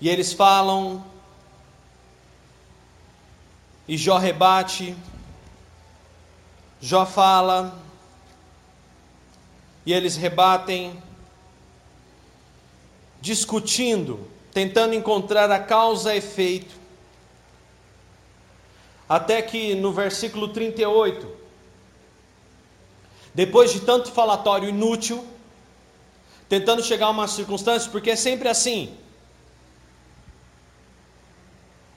[0.00, 1.04] E eles falam,
[3.86, 4.96] e Jó rebate,
[6.80, 7.78] Jó fala,
[9.84, 10.98] e eles rebatem,
[13.20, 16.87] discutindo, tentando encontrar a causa efeito.
[19.08, 21.26] Até que no versículo 38,
[23.34, 25.24] depois de tanto falatório inútil,
[26.48, 28.94] tentando chegar a uma circunstância, porque é sempre assim,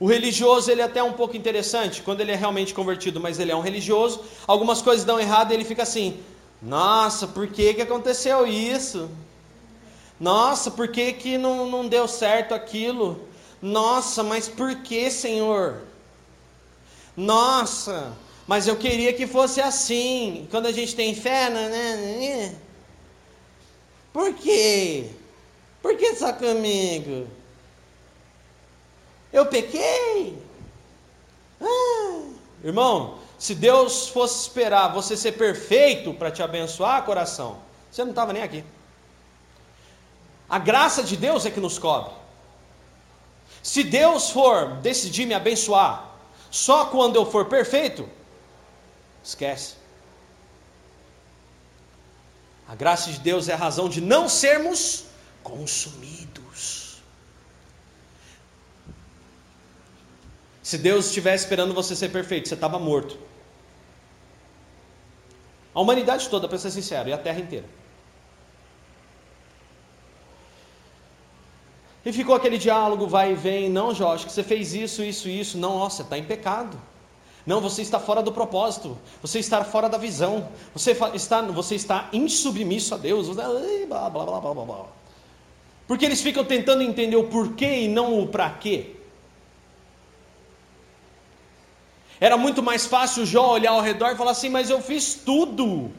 [0.02, 3.52] o religioso ele é até um pouco interessante quando ele é realmente convertido, mas ele
[3.52, 4.22] é um religioso.
[4.48, 6.20] Algumas coisas dão errado e ele fica assim:
[6.60, 9.12] Nossa, por que, que aconteceu isso?
[10.20, 13.28] Nossa, por que, que não, não deu certo aquilo?
[13.62, 15.84] Nossa, mas por que, Senhor?
[17.16, 18.14] Nossa,
[18.48, 20.48] mas eu queria que fosse assim.
[20.50, 21.70] Quando a gente tem fé, né?
[21.70, 22.56] né, né?
[24.14, 25.10] Por quê?
[25.82, 27.28] Por que só comigo?
[29.32, 30.38] Eu pequei.
[31.62, 32.22] Ah.
[32.64, 38.34] Irmão, se Deus fosse esperar você ser perfeito para te abençoar, coração, você não estava
[38.34, 38.64] nem aqui.
[40.50, 42.14] A graça de Deus é que nos cobre.
[43.64, 46.11] Se Deus for decidir me abençoar
[46.52, 48.08] só quando eu for perfeito,
[49.24, 49.76] esquece.
[52.68, 55.06] A graça de Deus é a razão de não sermos
[55.42, 57.02] consumidos.
[60.62, 63.18] Se Deus estivesse esperando você ser perfeito, você estava morto.
[65.74, 67.66] A humanidade toda, para ser sincero, e a terra inteira.
[72.06, 73.70] E ficou aquele diálogo, vai e vem.
[73.70, 75.58] Não, Jorge, que você fez isso, isso, isso.
[75.58, 76.80] Não, nossa, está em pecado.
[77.46, 78.98] Não, você está fora do propósito.
[79.22, 80.50] Você está fora da visão.
[80.74, 83.30] Você está, você está insubmisso a Deus.
[83.30, 84.86] Blá, blá, blá, blá, blá.
[85.88, 88.96] Porque eles ficam tentando entender o porquê e não o para quê.
[92.20, 95.92] Era muito mais fácil Jó olhar ao redor e falar assim: Mas eu fiz tudo.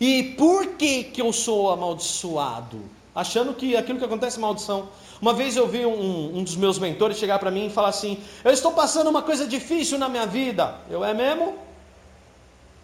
[0.00, 2.95] E por que, que eu sou amaldiçoado?
[3.16, 4.90] Achando que aquilo que acontece é maldição.
[5.20, 8.22] Uma vez eu vi um, um dos meus mentores chegar para mim e falar assim:
[8.44, 10.78] Eu estou passando uma coisa difícil na minha vida.
[10.90, 11.58] Eu é mesmo?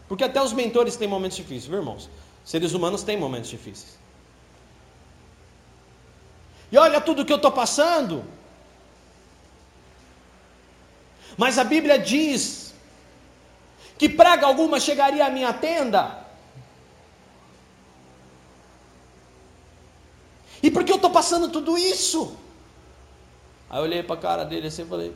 [0.09, 2.09] Porque até os mentores têm momentos difíceis, viu, irmãos?
[2.45, 3.99] Seres humanos têm momentos difíceis.
[6.73, 8.25] E olha tudo que eu estou passando.
[11.37, 12.75] Mas a Bíblia diz
[13.99, 16.22] que praga alguma chegaria à minha tenda.
[20.63, 22.37] E por que eu estou passando tudo isso?
[23.69, 25.15] Aí eu olhei para a cara dele assim e falei: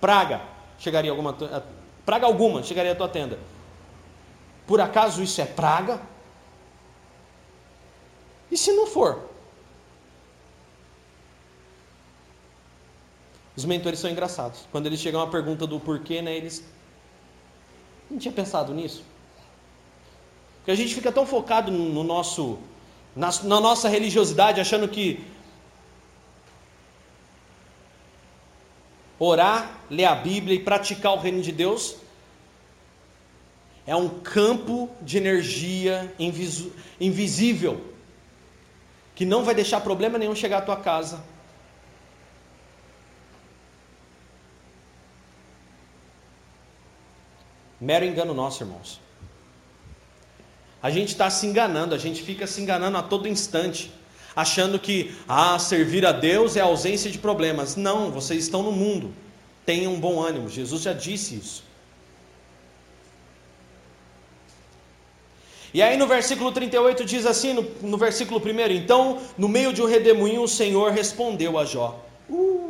[0.00, 0.42] Praga,
[0.78, 1.36] chegaria alguma
[2.04, 3.38] praga alguma chegaria à tua tenda.
[4.66, 6.00] Por acaso isso é praga?
[8.50, 9.30] E se não for?
[13.56, 14.66] Os mentores são engraçados.
[14.70, 16.64] Quando eles chegam a pergunta do porquê, né, eles
[18.10, 19.04] não tinha pensado nisso.
[20.56, 22.58] Porque a gente fica tão focado no nosso
[23.14, 25.24] na, na nossa religiosidade, achando que
[29.18, 31.96] orar, ler a Bíblia e praticar o reino de Deus
[33.86, 36.14] é um campo de energia
[37.00, 37.84] invisível
[39.14, 41.22] que não vai deixar problema nenhum chegar à tua casa.
[47.80, 49.00] Mero engano nosso, irmãos.
[50.82, 53.92] A gente está se enganando, a gente fica se enganando a todo instante,
[54.34, 57.76] achando que ah, servir a Deus é ausência de problemas.
[57.76, 59.12] Não, vocês estão no mundo.
[59.64, 60.48] Tenham um bom ânimo.
[60.48, 61.64] Jesus já disse isso.
[65.74, 69.80] E aí no versículo 38 diz assim, no, no versículo 1, então, no meio de
[69.80, 72.04] um redemoinho, o Senhor respondeu a Jó.
[72.28, 72.61] Uh,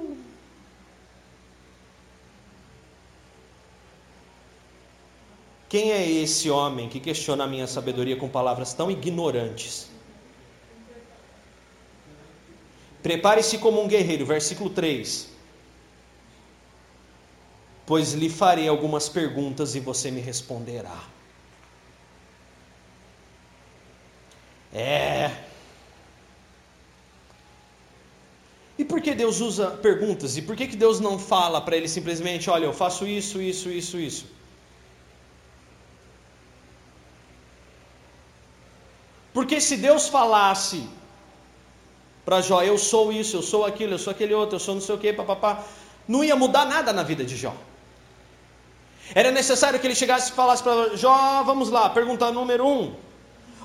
[5.73, 9.89] Quem é esse homem que questiona a minha sabedoria com palavras tão ignorantes?
[13.03, 15.31] Prepare-se como um guerreiro, versículo 3.
[17.87, 21.05] Pois lhe farei algumas perguntas e você me responderá.
[24.75, 25.31] É.
[28.77, 30.37] E por que Deus usa perguntas?
[30.37, 33.71] E por que, que Deus não fala para ele simplesmente, olha, eu faço isso, isso,
[33.71, 34.42] isso, isso?
[39.33, 40.89] Porque se Deus falasse
[42.25, 44.83] para Jó, eu sou isso, eu sou aquilo, eu sou aquele outro, eu sou não
[44.83, 45.65] sei o que, papapá,
[46.07, 47.55] não ia mudar nada na vida de Jó.
[49.15, 52.95] Era necessário que ele chegasse e falasse para Jó, vamos lá, pergunta número um.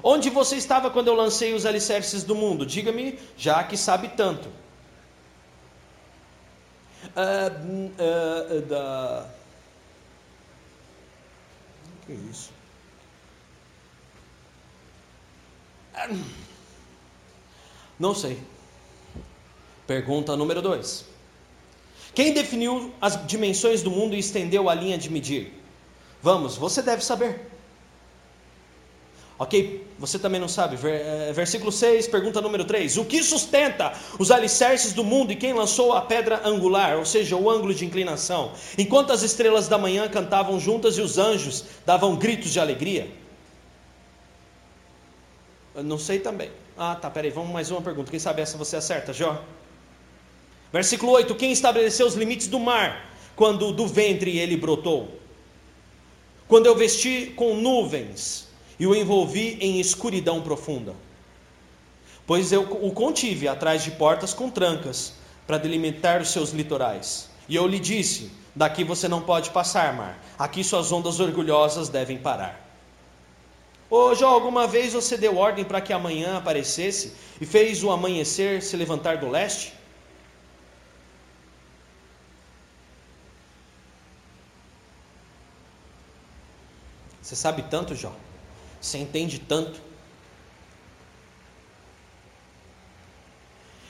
[0.03, 2.65] Onde você estava quando eu lancei os alicerces do mundo?
[2.65, 4.47] Diga-me, já que sabe tanto.
[7.15, 9.25] Uh, uh, uh, da...
[12.05, 12.56] Que isso?
[17.99, 18.39] Não sei.
[19.85, 21.05] Pergunta número 2.
[22.13, 25.53] Quem definiu as dimensões do mundo e estendeu a linha de medir?
[26.21, 27.47] Vamos, você deve saber.
[29.39, 30.77] Ok, você também não sabe.
[30.83, 32.97] Eh, versículo 6, pergunta número 3.
[32.97, 37.35] O que sustenta os alicerces do mundo e quem lançou a pedra angular, ou seja,
[37.35, 38.51] o ângulo de inclinação?
[38.79, 43.07] Enquanto as estrelas da manhã cantavam juntas e os anjos davam gritos de alegria?
[45.83, 46.49] Não sei também.
[46.77, 48.09] Ah, tá, peraí, vamos mais uma pergunta.
[48.09, 49.43] Quem sabe essa você acerta, Jó?
[50.71, 55.19] Versículo 8: Quem estabeleceu os limites do mar quando do ventre ele brotou?
[56.47, 58.47] Quando eu vesti com nuvens
[58.79, 60.95] e o envolvi em escuridão profunda.
[62.25, 65.13] Pois eu o contive atrás de portas com trancas,
[65.47, 67.29] para delimitar os seus litorais.
[67.47, 70.21] E eu lhe disse: Daqui você não pode passar, mar.
[70.37, 72.66] Aqui suas ondas orgulhosas devem parar.
[73.89, 78.61] Ô Jó, alguma vez você deu ordem para que amanhã aparecesse e fez o amanhecer
[78.61, 79.73] se levantar do leste?
[87.21, 88.13] Você sabe tanto, Jó.
[88.81, 89.81] Você entende tanto.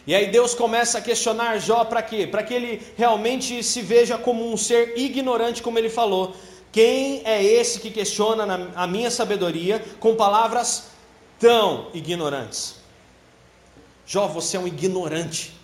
[0.06, 2.26] E aí Deus começa a questionar Jó para quê?
[2.26, 6.36] Para que ele realmente se veja como um ser ignorante, como ele falou.
[6.78, 10.90] Quem é esse que questiona a minha sabedoria com palavras
[11.40, 12.76] tão ignorantes?
[14.06, 15.60] Jó, você é um ignorante.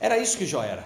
[0.00, 0.84] Era isso que Jó era.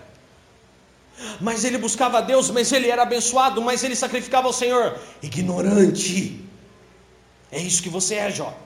[1.40, 5.00] Mas ele buscava Deus, mas ele era abençoado, mas ele sacrificava ao Senhor.
[5.22, 6.44] Ignorante.
[7.50, 8.56] É isso que você é, Jó.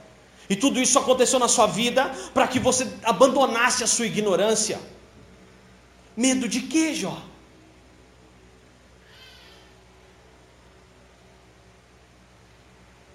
[0.48, 4.80] E tudo isso aconteceu na sua vida para que você abandonasse a sua ignorância.
[6.16, 7.22] Medo de quê, Jó?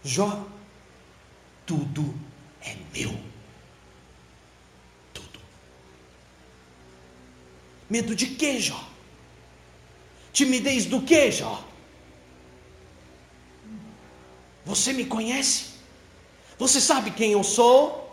[0.04, 0.46] Jó,
[1.66, 2.14] tudo
[2.62, 3.26] é meu.
[7.90, 8.84] Medo de quê, Jó?
[10.34, 11.64] Timidez do quê, Jó?
[14.66, 15.76] Você me conhece?
[16.58, 18.04] Você sabe quem eu sou?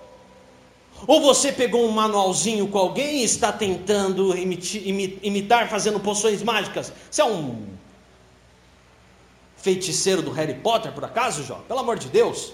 [1.07, 6.93] Ou você pegou um manualzinho com alguém e está tentando imitar, fazendo poções mágicas?
[7.11, 7.67] Você é um
[9.57, 11.57] feiticeiro do Harry Potter, por acaso, Jó?
[11.67, 12.53] Pelo amor de Deus.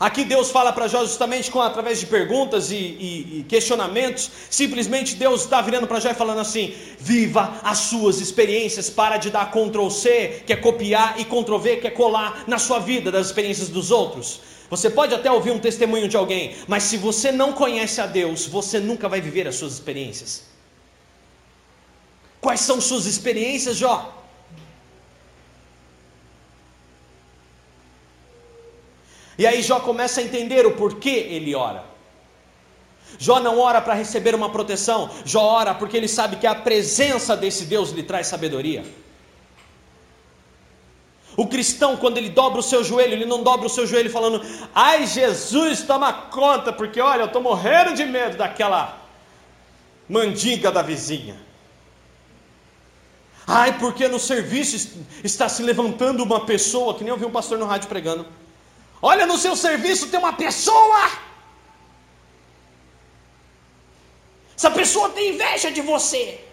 [0.00, 4.30] Aqui Deus fala para Jó justamente com, através de perguntas e, e, e questionamentos.
[4.48, 9.28] Simplesmente Deus está virando para Jó e falando assim: viva as suas experiências, para de
[9.28, 13.10] dar Ctrl C, que é copiar, e Ctrl V, que é colar na sua vida
[13.10, 14.40] das experiências dos outros.
[14.70, 18.46] Você pode até ouvir um testemunho de alguém, mas se você não conhece a Deus,
[18.46, 20.44] você nunca vai viver as suas experiências.
[22.40, 24.14] Quais são suas experiências, Jó?
[29.38, 31.84] E aí Jó começa a entender o porquê ele ora.
[33.16, 37.36] Jó não ora para receber uma proteção, Jó ora porque ele sabe que a presença
[37.36, 38.84] desse Deus lhe traz sabedoria.
[41.36, 44.44] O cristão, quando ele dobra o seu joelho, ele não dobra o seu joelho falando,
[44.74, 49.00] ai Jesus, toma conta, porque olha, eu estou morrendo de medo daquela
[50.08, 51.36] mandiga da vizinha.
[53.46, 57.56] Ai, porque no serviço está se levantando uma pessoa, que nem eu vi um pastor
[57.56, 58.26] no rádio pregando.
[59.00, 61.10] Olha no seu serviço tem uma pessoa.
[64.56, 66.44] Essa pessoa tem inveja de você.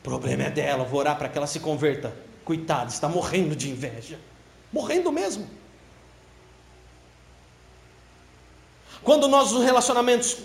[0.00, 2.16] O problema é dela, vou orar para que ela se converta.
[2.44, 4.18] Coitado, está morrendo de inveja.
[4.72, 5.48] Morrendo mesmo.
[9.02, 10.36] Quando nós nos relacionamentos,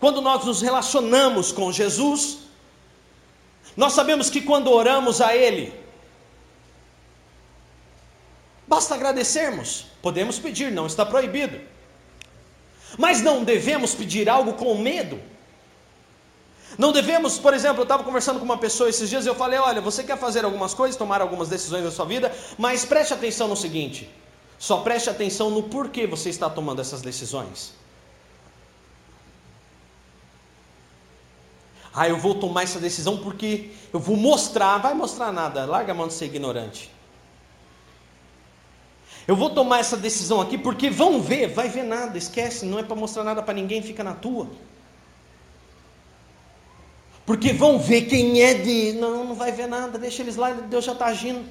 [0.00, 2.38] quando nós nos relacionamos com Jesus,
[3.76, 5.72] nós sabemos que quando oramos a Ele,
[8.68, 9.86] Basta agradecermos.
[10.02, 11.58] Podemos pedir, não está proibido.
[12.98, 15.18] Mas não devemos pedir algo com medo.
[16.76, 19.58] Não devemos, por exemplo, eu estava conversando com uma pessoa esses dias e eu falei:
[19.58, 23.48] olha, você quer fazer algumas coisas, tomar algumas decisões na sua vida, mas preste atenção
[23.48, 24.08] no seguinte:
[24.58, 27.72] só preste atenção no porquê você está tomando essas decisões.
[31.92, 35.94] Ah, eu vou tomar essa decisão porque eu vou mostrar, vai mostrar nada, larga a
[35.94, 36.97] mão de ser ignorante.
[39.28, 42.82] Eu vou tomar essa decisão aqui porque vão ver, vai ver nada, esquece, não é
[42.82, 44.50] para mostrar nada para ninguém, fica na tua.
[47.26, 48.94] Porque vão ver quem é de.
[48.94, 51.46] Não, não vai ver nada, deixa eles lá, Deus já está agindo.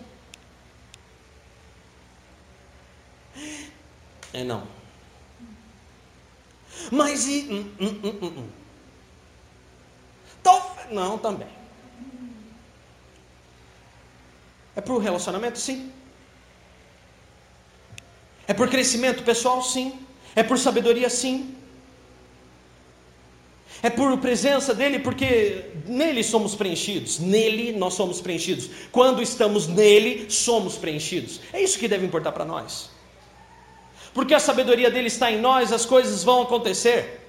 [4.34, 4.68] É não.
[6.92, 7.48] Mas e.
[7.50, 8.34] Hum, hum, hum, hum.
[8.38, 8.48] hum.
[10.92, 11.48] Não, também.
[14.76, 15.60] É para o relacionamento?
[15.60, 15.92] Sim.
[18.48, 19.62] É por crescimento pessoal?
[19.62, 19.94] Sim.
[20.36, 21.10] É por sabedoria?
[21.10, 21.54] Sim.
[23.84, 27.20] É por presença dele, porque nele somos preenchidos.
[27.20, 28.70] Nele nós somos preenchidos.
[28.92, 31.42] Quando estamos nele, somos preenchidos.
[31.54, 32.90] É isso que deve importar para nós.
[34.14, 37.27] Porque a sabedoria dele está em nós, as coisas vão acontecer.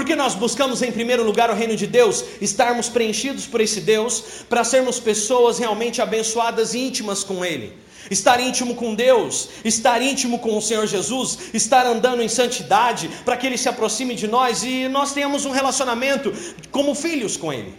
[0.00, 4.46] Porque nós buscamos em primeiro lugar o reino de Deus, estarmos preenchidos por esse Deus,
[4.48, 7.76] para sermos pessoas realmente abençoadas e íntimas com Ele.
[8.10, 13.36] Estar íntimo com Deus, estar íntimo com o Senhor Jesus, estar andando em santidade, para
[13.36, 16.32] que Ele se aproxime de nós e nós tenhamos um relacionamento
[16.70, 17.74] como filhos com Ele.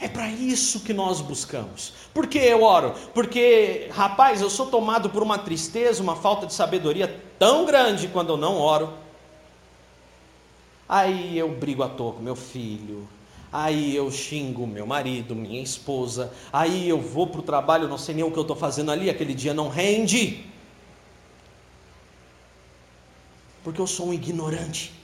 [0.00, 1.92] É para isso que nós buscamos.
[2.12, 2.92] Por que eu oro?
[3.14, 8.28] Porque, rapaz, eu sou tomado por uma tristeza, uma falta de sabedoria tão grande quando
[8.28, 8.92] eu não oro.
[10.88, 13.08] Aí eu brigo à toa com meu filho.
[13.52, 16.32] Aí eu xingo meu marido, minha esposa.
[16.52, 19.10] Aí eu vou para o trabalho, não sei nem o que eu estou fazendo ali.
[19.10, 20.46] Aquele dia não rende.
[23.64, 25.00] Porque eu sou um ignorante.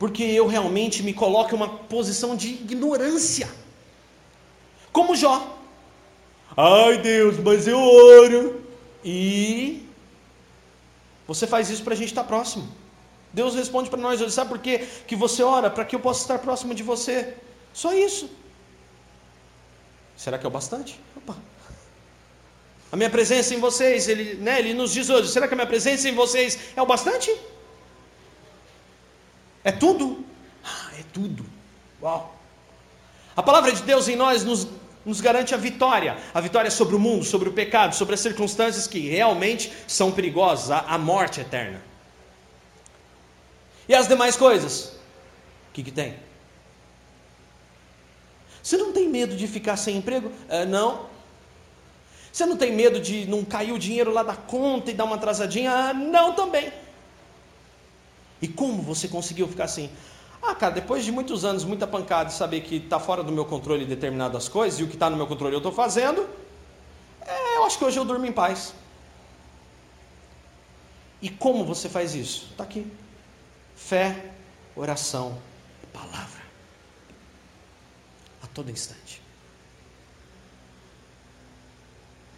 [0.00, 3.48] porque eu realmente me coloco em uma posição de ignorância.
[4.92, 5.61] Como Jó.
[6.56, 8.62] Ai Deus, mas eu oro.
[9.04, 9.86] E
[11.26, 12.68] você faz isso para a gente estar próximo.
[13.32, 14.86] Deus responde para nós, sabe por quê?
[15.06, 15.70] que você ora?
[15.70, 17.34] Para que eu possa estar próximo de você.
[17.72, 18.30] Só isso.
[20.16, 21.00] Será que é o bastante?
[21.16, 21.34] Opa.
[22.92, 25.66] A minha presença em vocês, ele, né, ele nos diz hoje, será que a minha
[25.66, 27.34] presença em vocês é o bastante?
[29.64, 30.22] É tudo?
[30.62, 31.46] Ah, é tudo.
[32.02, 32.36] Uau!
[33.34, 34.68] A palavra de Deus em nós nos,
[35.04, 36.16] nos garante a vitória.
[36.32, 40.70] A vitória sobre o mundo, sobre o pecado, sobre as circunstâncias que realmente são perigosas,
[40.70, 41.82] a, a morte eterna.
[43.88, 44.96] E as demais coisas?
[45.70, 46.14] O que, que tem?
[48.62, 50.30] Você não tem medo de ficar sem emprego?
[50.48, 51.06] É, não.
[52.32, 55.16] Você não tem medo de não cair o dinheiro lá da conta e dar uma
[55.16, 55.70] atrasadinha?
[55.70, 56.72] Ah, não também.
[58.40, 59.90] E como você conseguiu ficar assim?
[60.42, 63.44] Ah, cara, depois de muitos anos, muita pancada, de saber que está fora do meu
[63.44, 66.28] controle determinadas coisas e o que está no meu controle eu estou fazendo,
[67.20, 68.74] é, eu acho que hoje eu durmo em paz.
[71.20, 72.48] E como você faz isso?
[72.50, 72.90] Está aqui:
[73.76, 74.32] fé,
[74.74, 75.38] oração
[75.84, 76.42] e palavra.
[78.42, 79.22] A todo instante.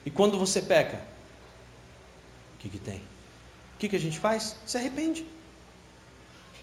[0.05, 1.01] E quando você peca,
[2.55, 2.99] o que, que tem?
[2.99, 4.57] O que, que a gente faz?
[4.67, 5.27] Se arrepende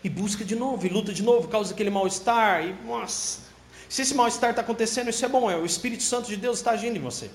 [0.04, 3.42] e busca de novo, e luta de novo, causa aquele mal-estar, e nossa,
[3.88, 6.72] se esse mal-estar está acontecendo, isso é bom, é o Espírito Santo de Deus está
[6.72, 7.30] agindo em você.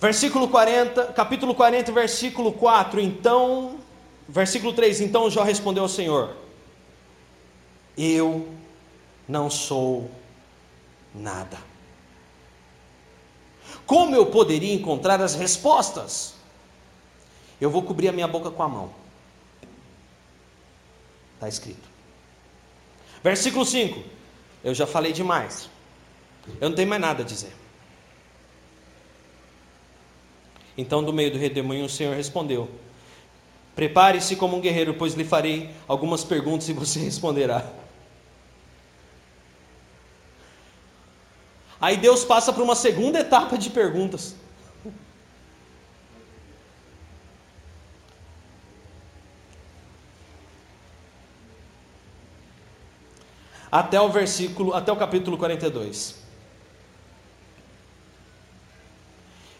[0.00, 3.00] Versículo 40, capítulo 40, versículo 4.
[3.00, 3.78] Então,
[4.28, 6.36] versículo 3: Então Jó respondeu ao Senhor:
[7.96, 8.48] Eu
[9.26, 10.10] não sou
[11.14, 11.56] nada.
[13.86, 16.33] Como eu poderia encontrar as respostas?
[17.64, 18.92] Eu vou cobrir a minha boca com a mão.
[21.36, 21.88] Está escrito.
[23.22, 24.02] Versículo 5.
[24.62, 25.70] Eu já falei demais.
[26.60, 27.54] Eu não tenho mais nada a dizer.
[30.76, 32.68] Então, do meio do redemoinho, o Senhor respondeu:
[33.74, 37.66] Prepare-se como um guerreiro, pois lhe farei algumas perguntas e você responderá.
[41.80, 44.36] Aí Deus passa para uma segunda etapa de perguntas.
[53.74, 56.14] Até o versículo, até o capítulo 42.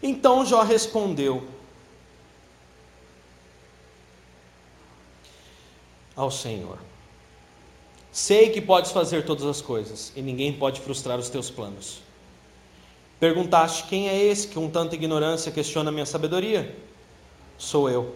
[0.01, 1.45] Então Jó respondeu
[6.15, 6.79] ao Senhor:
[8.09, 12.01] Sei que podes fazer todas as coisas e ninguém pode frustrar os teus planos.
[13.19, 16.73] Perguntaste: Quem é esse que com tanta ignorância questiona a minha sabedoria?
[17.57, 18.15] Sou eu.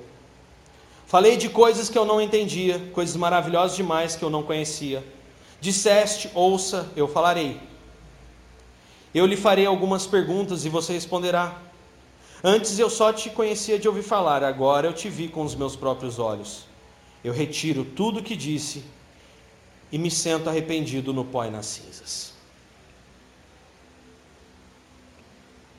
[1.05, 5.03] Falei de coisas que eu não entendia, coisas maravilhosas demais que eu não conhecia
[5.61, 7.59] Disseste, ouça, eu falarei.
[9.13, 11.59] Eu lhe farei algumas perguntas e você responderá.
[12.43, 15.75] Antes eu só te conhecia de ouvir falar, agora eu te vi com os meus
[15.75, 16.65] próprios olhos.
[17.23, 18.85] Eu retiro tudo o que disse
[19.91, 22.33] e me sento arrependido no pó e nas cinzas.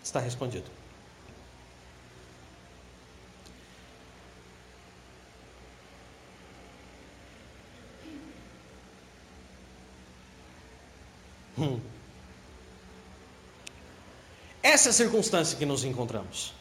[0.02, 0.79] Está respondido.
[11.60, 11.78] Hum.
[14.62, 16.54] Essa é a circunstância que nos encontramos.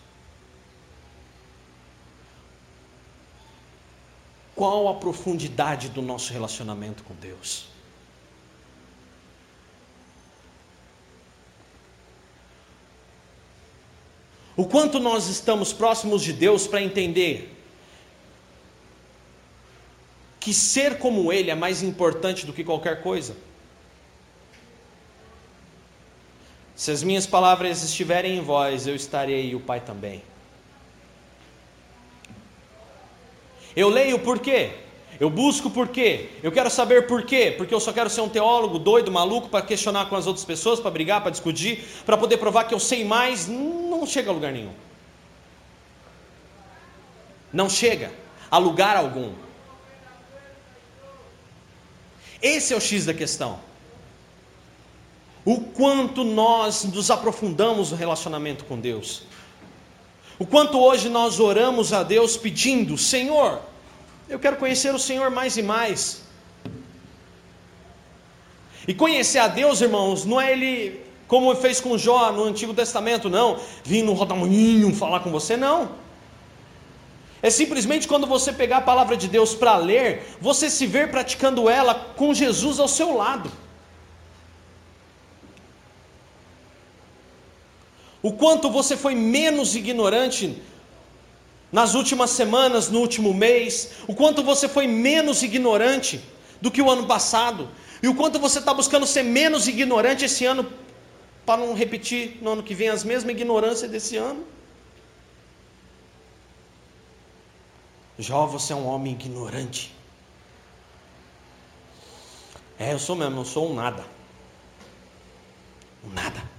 [4.55, 7.67] Qual a profundidade do nosso relacionamento com Deus?
[14.57, 17.55] O quanto nós estamos próximos de Deus para entender
[20.41, 23.37] que ser como Ele é mais importante do que qualquer coisa.
[26.79, 30.23] Se as minhas palavras estiverem em vós, eu estarei e o Pai também.
[33.75, 34.71] Eu leio por quê?
[35.19, 36.29] Eu busco por quê?
[36.41, 37.53] Eu quero saber por quê?
[37.57, 40.79] Porque eu só quero ser um teólogo doido, maluco, para questionar com as outras pessoas,
[40.79, 43.45] para brigar, para discutir, para poder provar que eu sei mais.
[43.45, 44.73] Não chega a lugar nenhum.
[47.51, 48.09] Não chega
[48.49, 49.33] a lugar algum.
[52.41, 53.67] Esse é o X da questão.
[55.49, 59.23] O quanto nós nos aprofundamos no relacionamento com Deus.
[60.37, 63.59] O quanto hoje nós oramos a Deus pedindo: Senhor,
[64.29, 66.21] eu quero conhecer o Senhor mais e mais.
[68.87, 73.27] E conhecer a Deus, irmãos, não é Ele como fez com Jó no Antigo Testamento,
[73.27, 73.59] não.
[73.83, 75.89] Vim no rodamoinho falar com você, não.
[77.41, 81.67] É simplesmente quando você pegar a palavra de Deus para ler, você se ver praticando
[81.67, 83.51] ela com Jesus ao seu lado.
[88.21, 90.61] O quanto você foi menos ignorante
[91.71, 96.21] nas últimas semanas, no último mês, o quanto você foi menos ignorante
[96.59, 97.69] do que o ano passado,
[98.01, 100.69] e o quanto você está buscando ser menos ignorante esse ano,
[101.45, 104.45] para não repetir no ano que vem as mesmas ignorâncias desse ano.
[108.17, 109.93] Jó, você é um homem ignorante.
[112.77, 114.05] É, eu sou mesmo, eu sou um nada.
[116.03, 116.58] Um nada.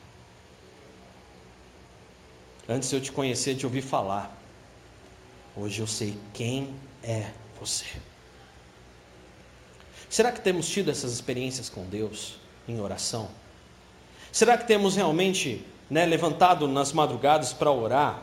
[2.71, 4.33] Antes eu te conhecer, de ouvir falar.
[5.57, 7.85] Hoje eu sei quem é você.
[10.09, 12.37] Será que temos tido essas experiências com Deus
[12.68, 13.29] em oração?
[14.31, 18.23] Será que temos realmente né, levantado nas madrugadas para orar?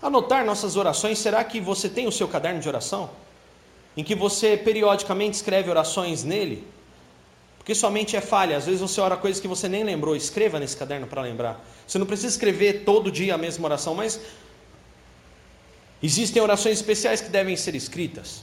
[0.00, 3.10] Anotar nossas orações, será que você tem o seu caderno de oração?
[3.94, 6.66] Em que você periodicamente escreve orações nele?
[7.70, 10.16] Porque sua mente é falha, às vezes você ora coisas que você nem lembrou.
[10.16, 11.64] Escreva nesse caderno para lembrar.
[11.86, 14.20] Você não precisa escrever todo dia a mesma oração, mas
[16.02, 18.42] existem orações especiais que devem ser escritas.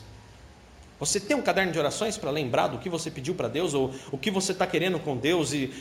[0.98, 3.94] Você tem um caderno de orações para lembrar do que você pediu para Deus ou
[4.14, 5.74] o que você está querendo com Deus e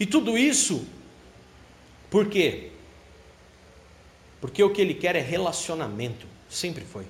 [0.00, 0.84] e tudo isso
[2.10, 2.72] por quê?
[4.40, 7.06] Porque o que ele quer é relacionamento, sempre foi.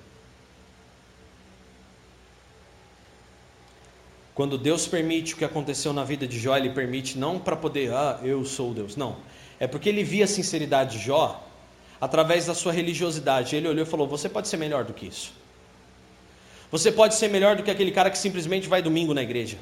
[4.38, 7.92] Quando Deus permite o que aconteceu na vida de Jó, ele permite não para poder,
[7.92, 9.16] ah, eu sou Deus, não.
[9.58, 11.44] É porque ele via a sinceridade de Jó
[12.00, 13.56] através da sua religiosidade.
[13.56, 15.32] Ele olhou e falou: Você pode ser melhor do que isso.
[16.70, 19.58] Você pode ser melhor do que aquele cara que simplesmente vai domingo na igreja.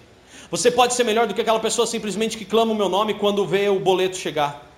[0.50, 3.46] Você pode ser melhor do que aquela pessoa simplesmente que clama o meu nome quando
[3.46, 4.70] vê o boleto chegar.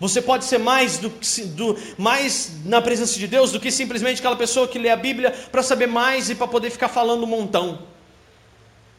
[0.00, 1.12] Você pode ser mais, do,
[1.54, 5.30] do, mais na presença de Deus do que simplesmente aquela pessoa que lê a Bíblia
[5.30, 7.96] para saber mais e para poder ficar falando um montão.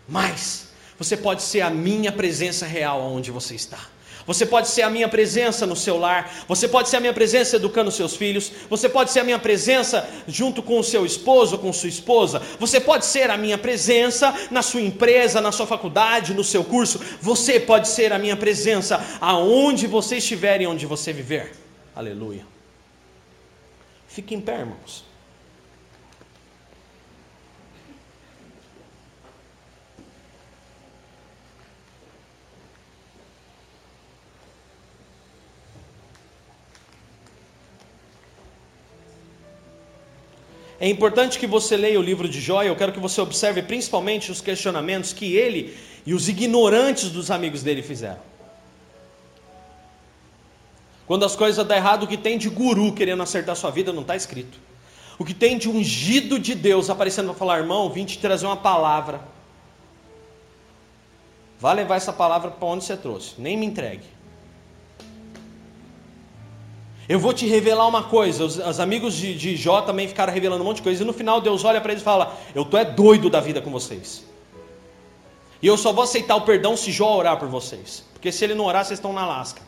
[0.10, 3.80] Mas você pode ser a minha presença real onde você está.
[4.30, 7.55] Você pode ser a minha presença no seu lar, você pode ser a minha presença
[7.55, 11.60] educando seus filhos, você pode ser a minha presença junto com o seu esposo ou
[11.60, 16.36] com sua esposa, você pode ser a minha presença na sua empresa, na sua faculdade,
[16.36, 21.12] no seu curso, você pode ser a minha presença aonde você estiver e onde você
[21.12, 21.53] viver.
[21.95, 22.45] Aleluia.
[24.07, 25.09] Fique em pé, irmãos.
[40.80, 44.32] É importante que você leia o livro de Jó, eu quero que você observe principalmente
[44.32, 48.30] os questionamentos que ele e os ignorantes dos amigos dele fizeram.
[51.05, 54.03] Quando as coisas dão errado, o que tem de guru querendo acertar sua vida não
[54.03, 54.57] está escrito.
[55.17, 58.55] O que tem de ungido de Deus aparecendo para falar, irmão, vim te trazer uma
[58.55, 59.19] palavra.
[61.59, 64.05] Vá levar essa palavra para onde você trouxe, nem me entregue.
[67.10, 68.45] Eu vou te revelar uma coisa.
[68.45, 71.01] Os, os amigos de, de, Jó também ficaram revelando um monte de coisa.
[71.01, 73.60] E no final Deus olha para eles e fala: Eu tô é doido da vida
[73.60, 74.24] com vocês.
[75.60, 78.05] E eu só vou aceitar o perdão se Jó orar por vocês.
[78.14, 79.62] Porque se ele não orar, vocês estão na lasca.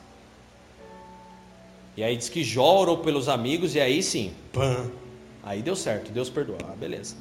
[1.98, 4.89] E aí diz que Jó orou pelos amigos, e aí sim, pã.
[5.42, 6.60] Aí deu certo, Deus perdoou.
[6.64, 7.16] Ah, beleza.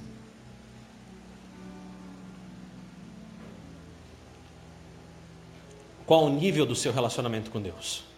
[6.05, 8.10] Qual o nível do seu relacionamento com Deus?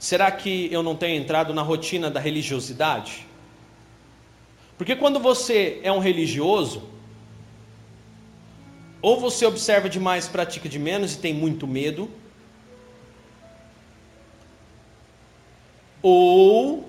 [0.00, 3.26] Será que eu não tenho entrado na rotina da religiosidade?
[4.78, 6.88] Porque quando você é um religioso,
[9.02, 12.10] ou você observa demais, pratica de menos e tem muito medo,
[16.02, 16.88] ou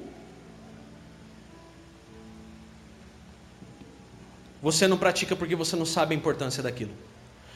[4.62, 6.91] Você não pratica porque você não sabe a importância daquilo.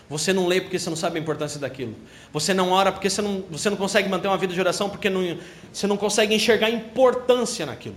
[0.10, 1.96] Você não lê porque você não sabe a importância daquilo.
[2.32, 5.10] Você não ora porque você não, você não consegue manter uma vida de oração porque
[5.10, 5.38] não,
[5.74, 7.96] você não consegue enxergar importância naquilo.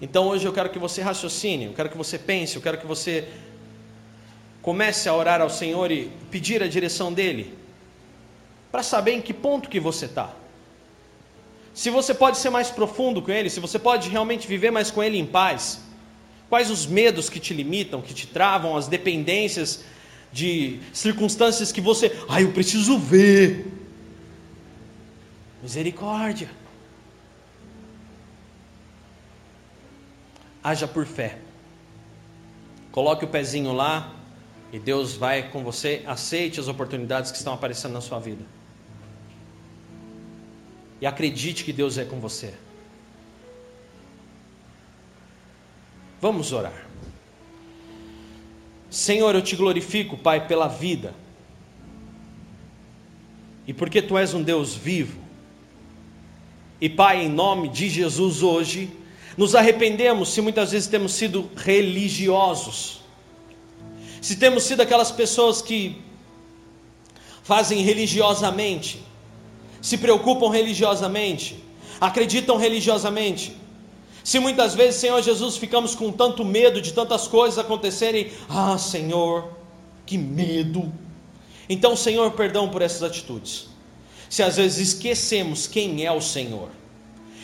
[0.00, 2.86] Então hoje eu quero que você raciocine, eu quero que você pense, eu quero que
[2.86, 3.28] você
[4.62, 7.54] comece a orar ao Senhor e pedir a direção dele,
[8.70, 10.30] para saber em que ponto que você está.
[11.74, 15.02] Se você pode ser mais profundo com ele, se você pode realmente viver mais com
[15.02, 15.80] ele em paz.
[16.50, 19.84] Quais os medos que te limitam, que te travam, as dependências
[20.32, 23.72] de circunstâncias que você, ah, eu preciso ver.
[25.62, 26.50] Misericórdia.
[30.62, 31.38] Haja por fé.
[32.90, 34.12] Coloque o pezinho lá
[34.72, 36.02] e Deus vai com você.
[36.04, 38.44] Aceite as oportunidades que estão aparecendo na sua vida.
[41.00, 42.54] E acredite que Deus é com você.
[46.20, 46.86] Vamos orar.
[48.90, 51.14] Senhor, eu te glorifico, Pai, pela vida.
[53.66, 55.20] E porque tu és um Deus vivo.
[56.80, 58.90] E Pai, em nome de Jesus hoje,
[59.36, 63.00] nos arrependemos se muitas vezes temos sido religiosos.
[64.20, 66.02] Se temos sido aquelas pessoas que
[67.42, 69.02] fazem religiosamente,
[69.80, 71.62] se preocupam religiosamente,
[72.00, 73.56] acreditam religiosamente.
[74.22, 79.50] Se muitas vezes, Senhor Jesus, ficamos com tanto medo de tantas coisas acontecerem, ah, Senhor,
[80.04, 80.92] que medo.
[81.68, 83.68] Então, Senhor, perdão por essas atitudes.
[84.28, 86.68] Se às vezes esquecemos quem é o Senhor,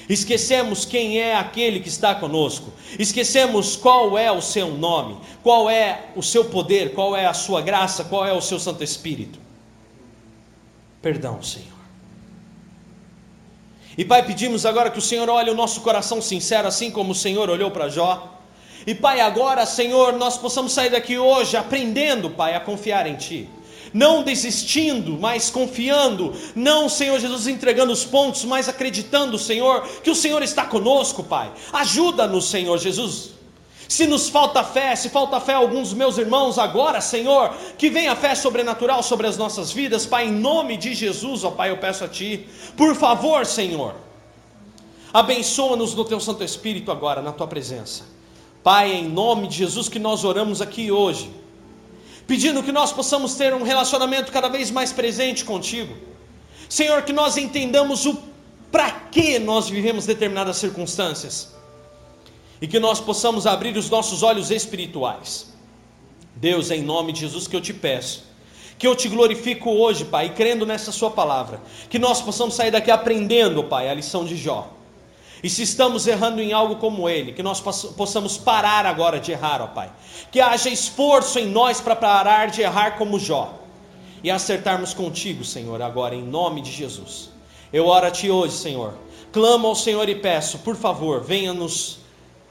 [0.09, 6.11] esquecemos quem é aquele que está conosco, esquecemos qual é o seu nome, qual é
[6.15, 9.39] o seu poder, qual é a sua graça, qual é o seu Santo Espírito.
[11.03, 11.76] Perdão, Senhor.
[13.97, 17.15] E Pai, pedimos agora que o Senhor olhe o nosso coração sincero, assim como o
[17.15, 18.41] Senhor olhou para Jó.
[18.87, 23.49] E Pai, agora, Senhor, nós possamos sair daqui hoje aprendendo, Pai, a confiar em Ti.
[23.95, 26.35] Não desistindo, mas confiando.
[26.55, 31.51] Não, Senhor Jesus, entregando os pontos, mas acreditando, Senhor, que o Senhor está conosco, Pai.
[31.73, 33.36] Ajuda-nos, Senhor Jesus.
[33.89, 38.17] Se nos falta fé, se falta fé a alguns meus irmãos agora, Senhor, que venha
[38.17, 42.05] fé sobrenatural sobre as nossas vidas, Pai, em nome de Jesus, ó Pai, eu peço
[42.05, 43.95] a Ti, por favor, Senhor,
[45.13, 48.05] abençoa-nos no Teu Santo Espírito agora, na Tua presença.
[48.63, 51.31] Pai, em nome de Jesus, que nós oramos aqui hoje,
[52.27, 55.95] pedindo que nós possamos ter um relacionamento cada vez mais presente contigo.
[56.69, 58.19] Senhor, que nós entendamos o
[58.73, 61.55] para que nós vivemos determinadas circunstâncias
[62.61, 65.55] e que nós possamos abrir os nossos olhos espirituais.
[66.35, 68.25] Deus, em nome de Jesus, que eu te peço,
[68.79, 72.91] que eu te glorifico hoje, Pai, crendo nessa Sua palavra, que nós possamos sair daqui
[72.91, 74.69] aprendendo, Pai, a lição de Jó.
[75.43, 79.63] E se estamos errando em algo como ele, que nós possamos parar agora de errar,
[79.63, 79.91] ó Pai.
[80.31, 83.55] Que haja esforço em nós para parar de errar como Jó
[84.23, 87.31] e acertarmos contigo, Senhor, agora, em nome de Jesus.
[87.73, 88.95] Eu oro a Ti hoje, Senhor.
[89.31, 91.99] Clamo ao Senhor e peço, por favor, venha nos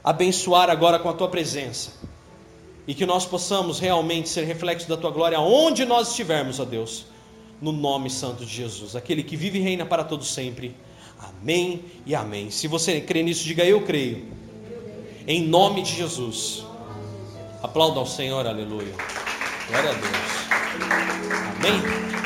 [0.06, 1.90] abençoar agora com a tua presença.
[2.86, 7.06] E que nós possamos realmente ser reflexo da tua glória onde nós estivermos, ó Deus,
[7.60, 10.76] no nome santo de Jesus, aquele que vive e reina para todo sempre.
[11.18, 12.48] Amém e amém.
[12.52, 14.28] Se você crê nisso, diga eu creio.
[15.26, 16.64] Em nome de Jesus.
[17.60, 18.94] Aplauda ao Senhor, aleluia.
[19.68, 20.12] Glória a Deus.
[21.58, 22.25] Amém.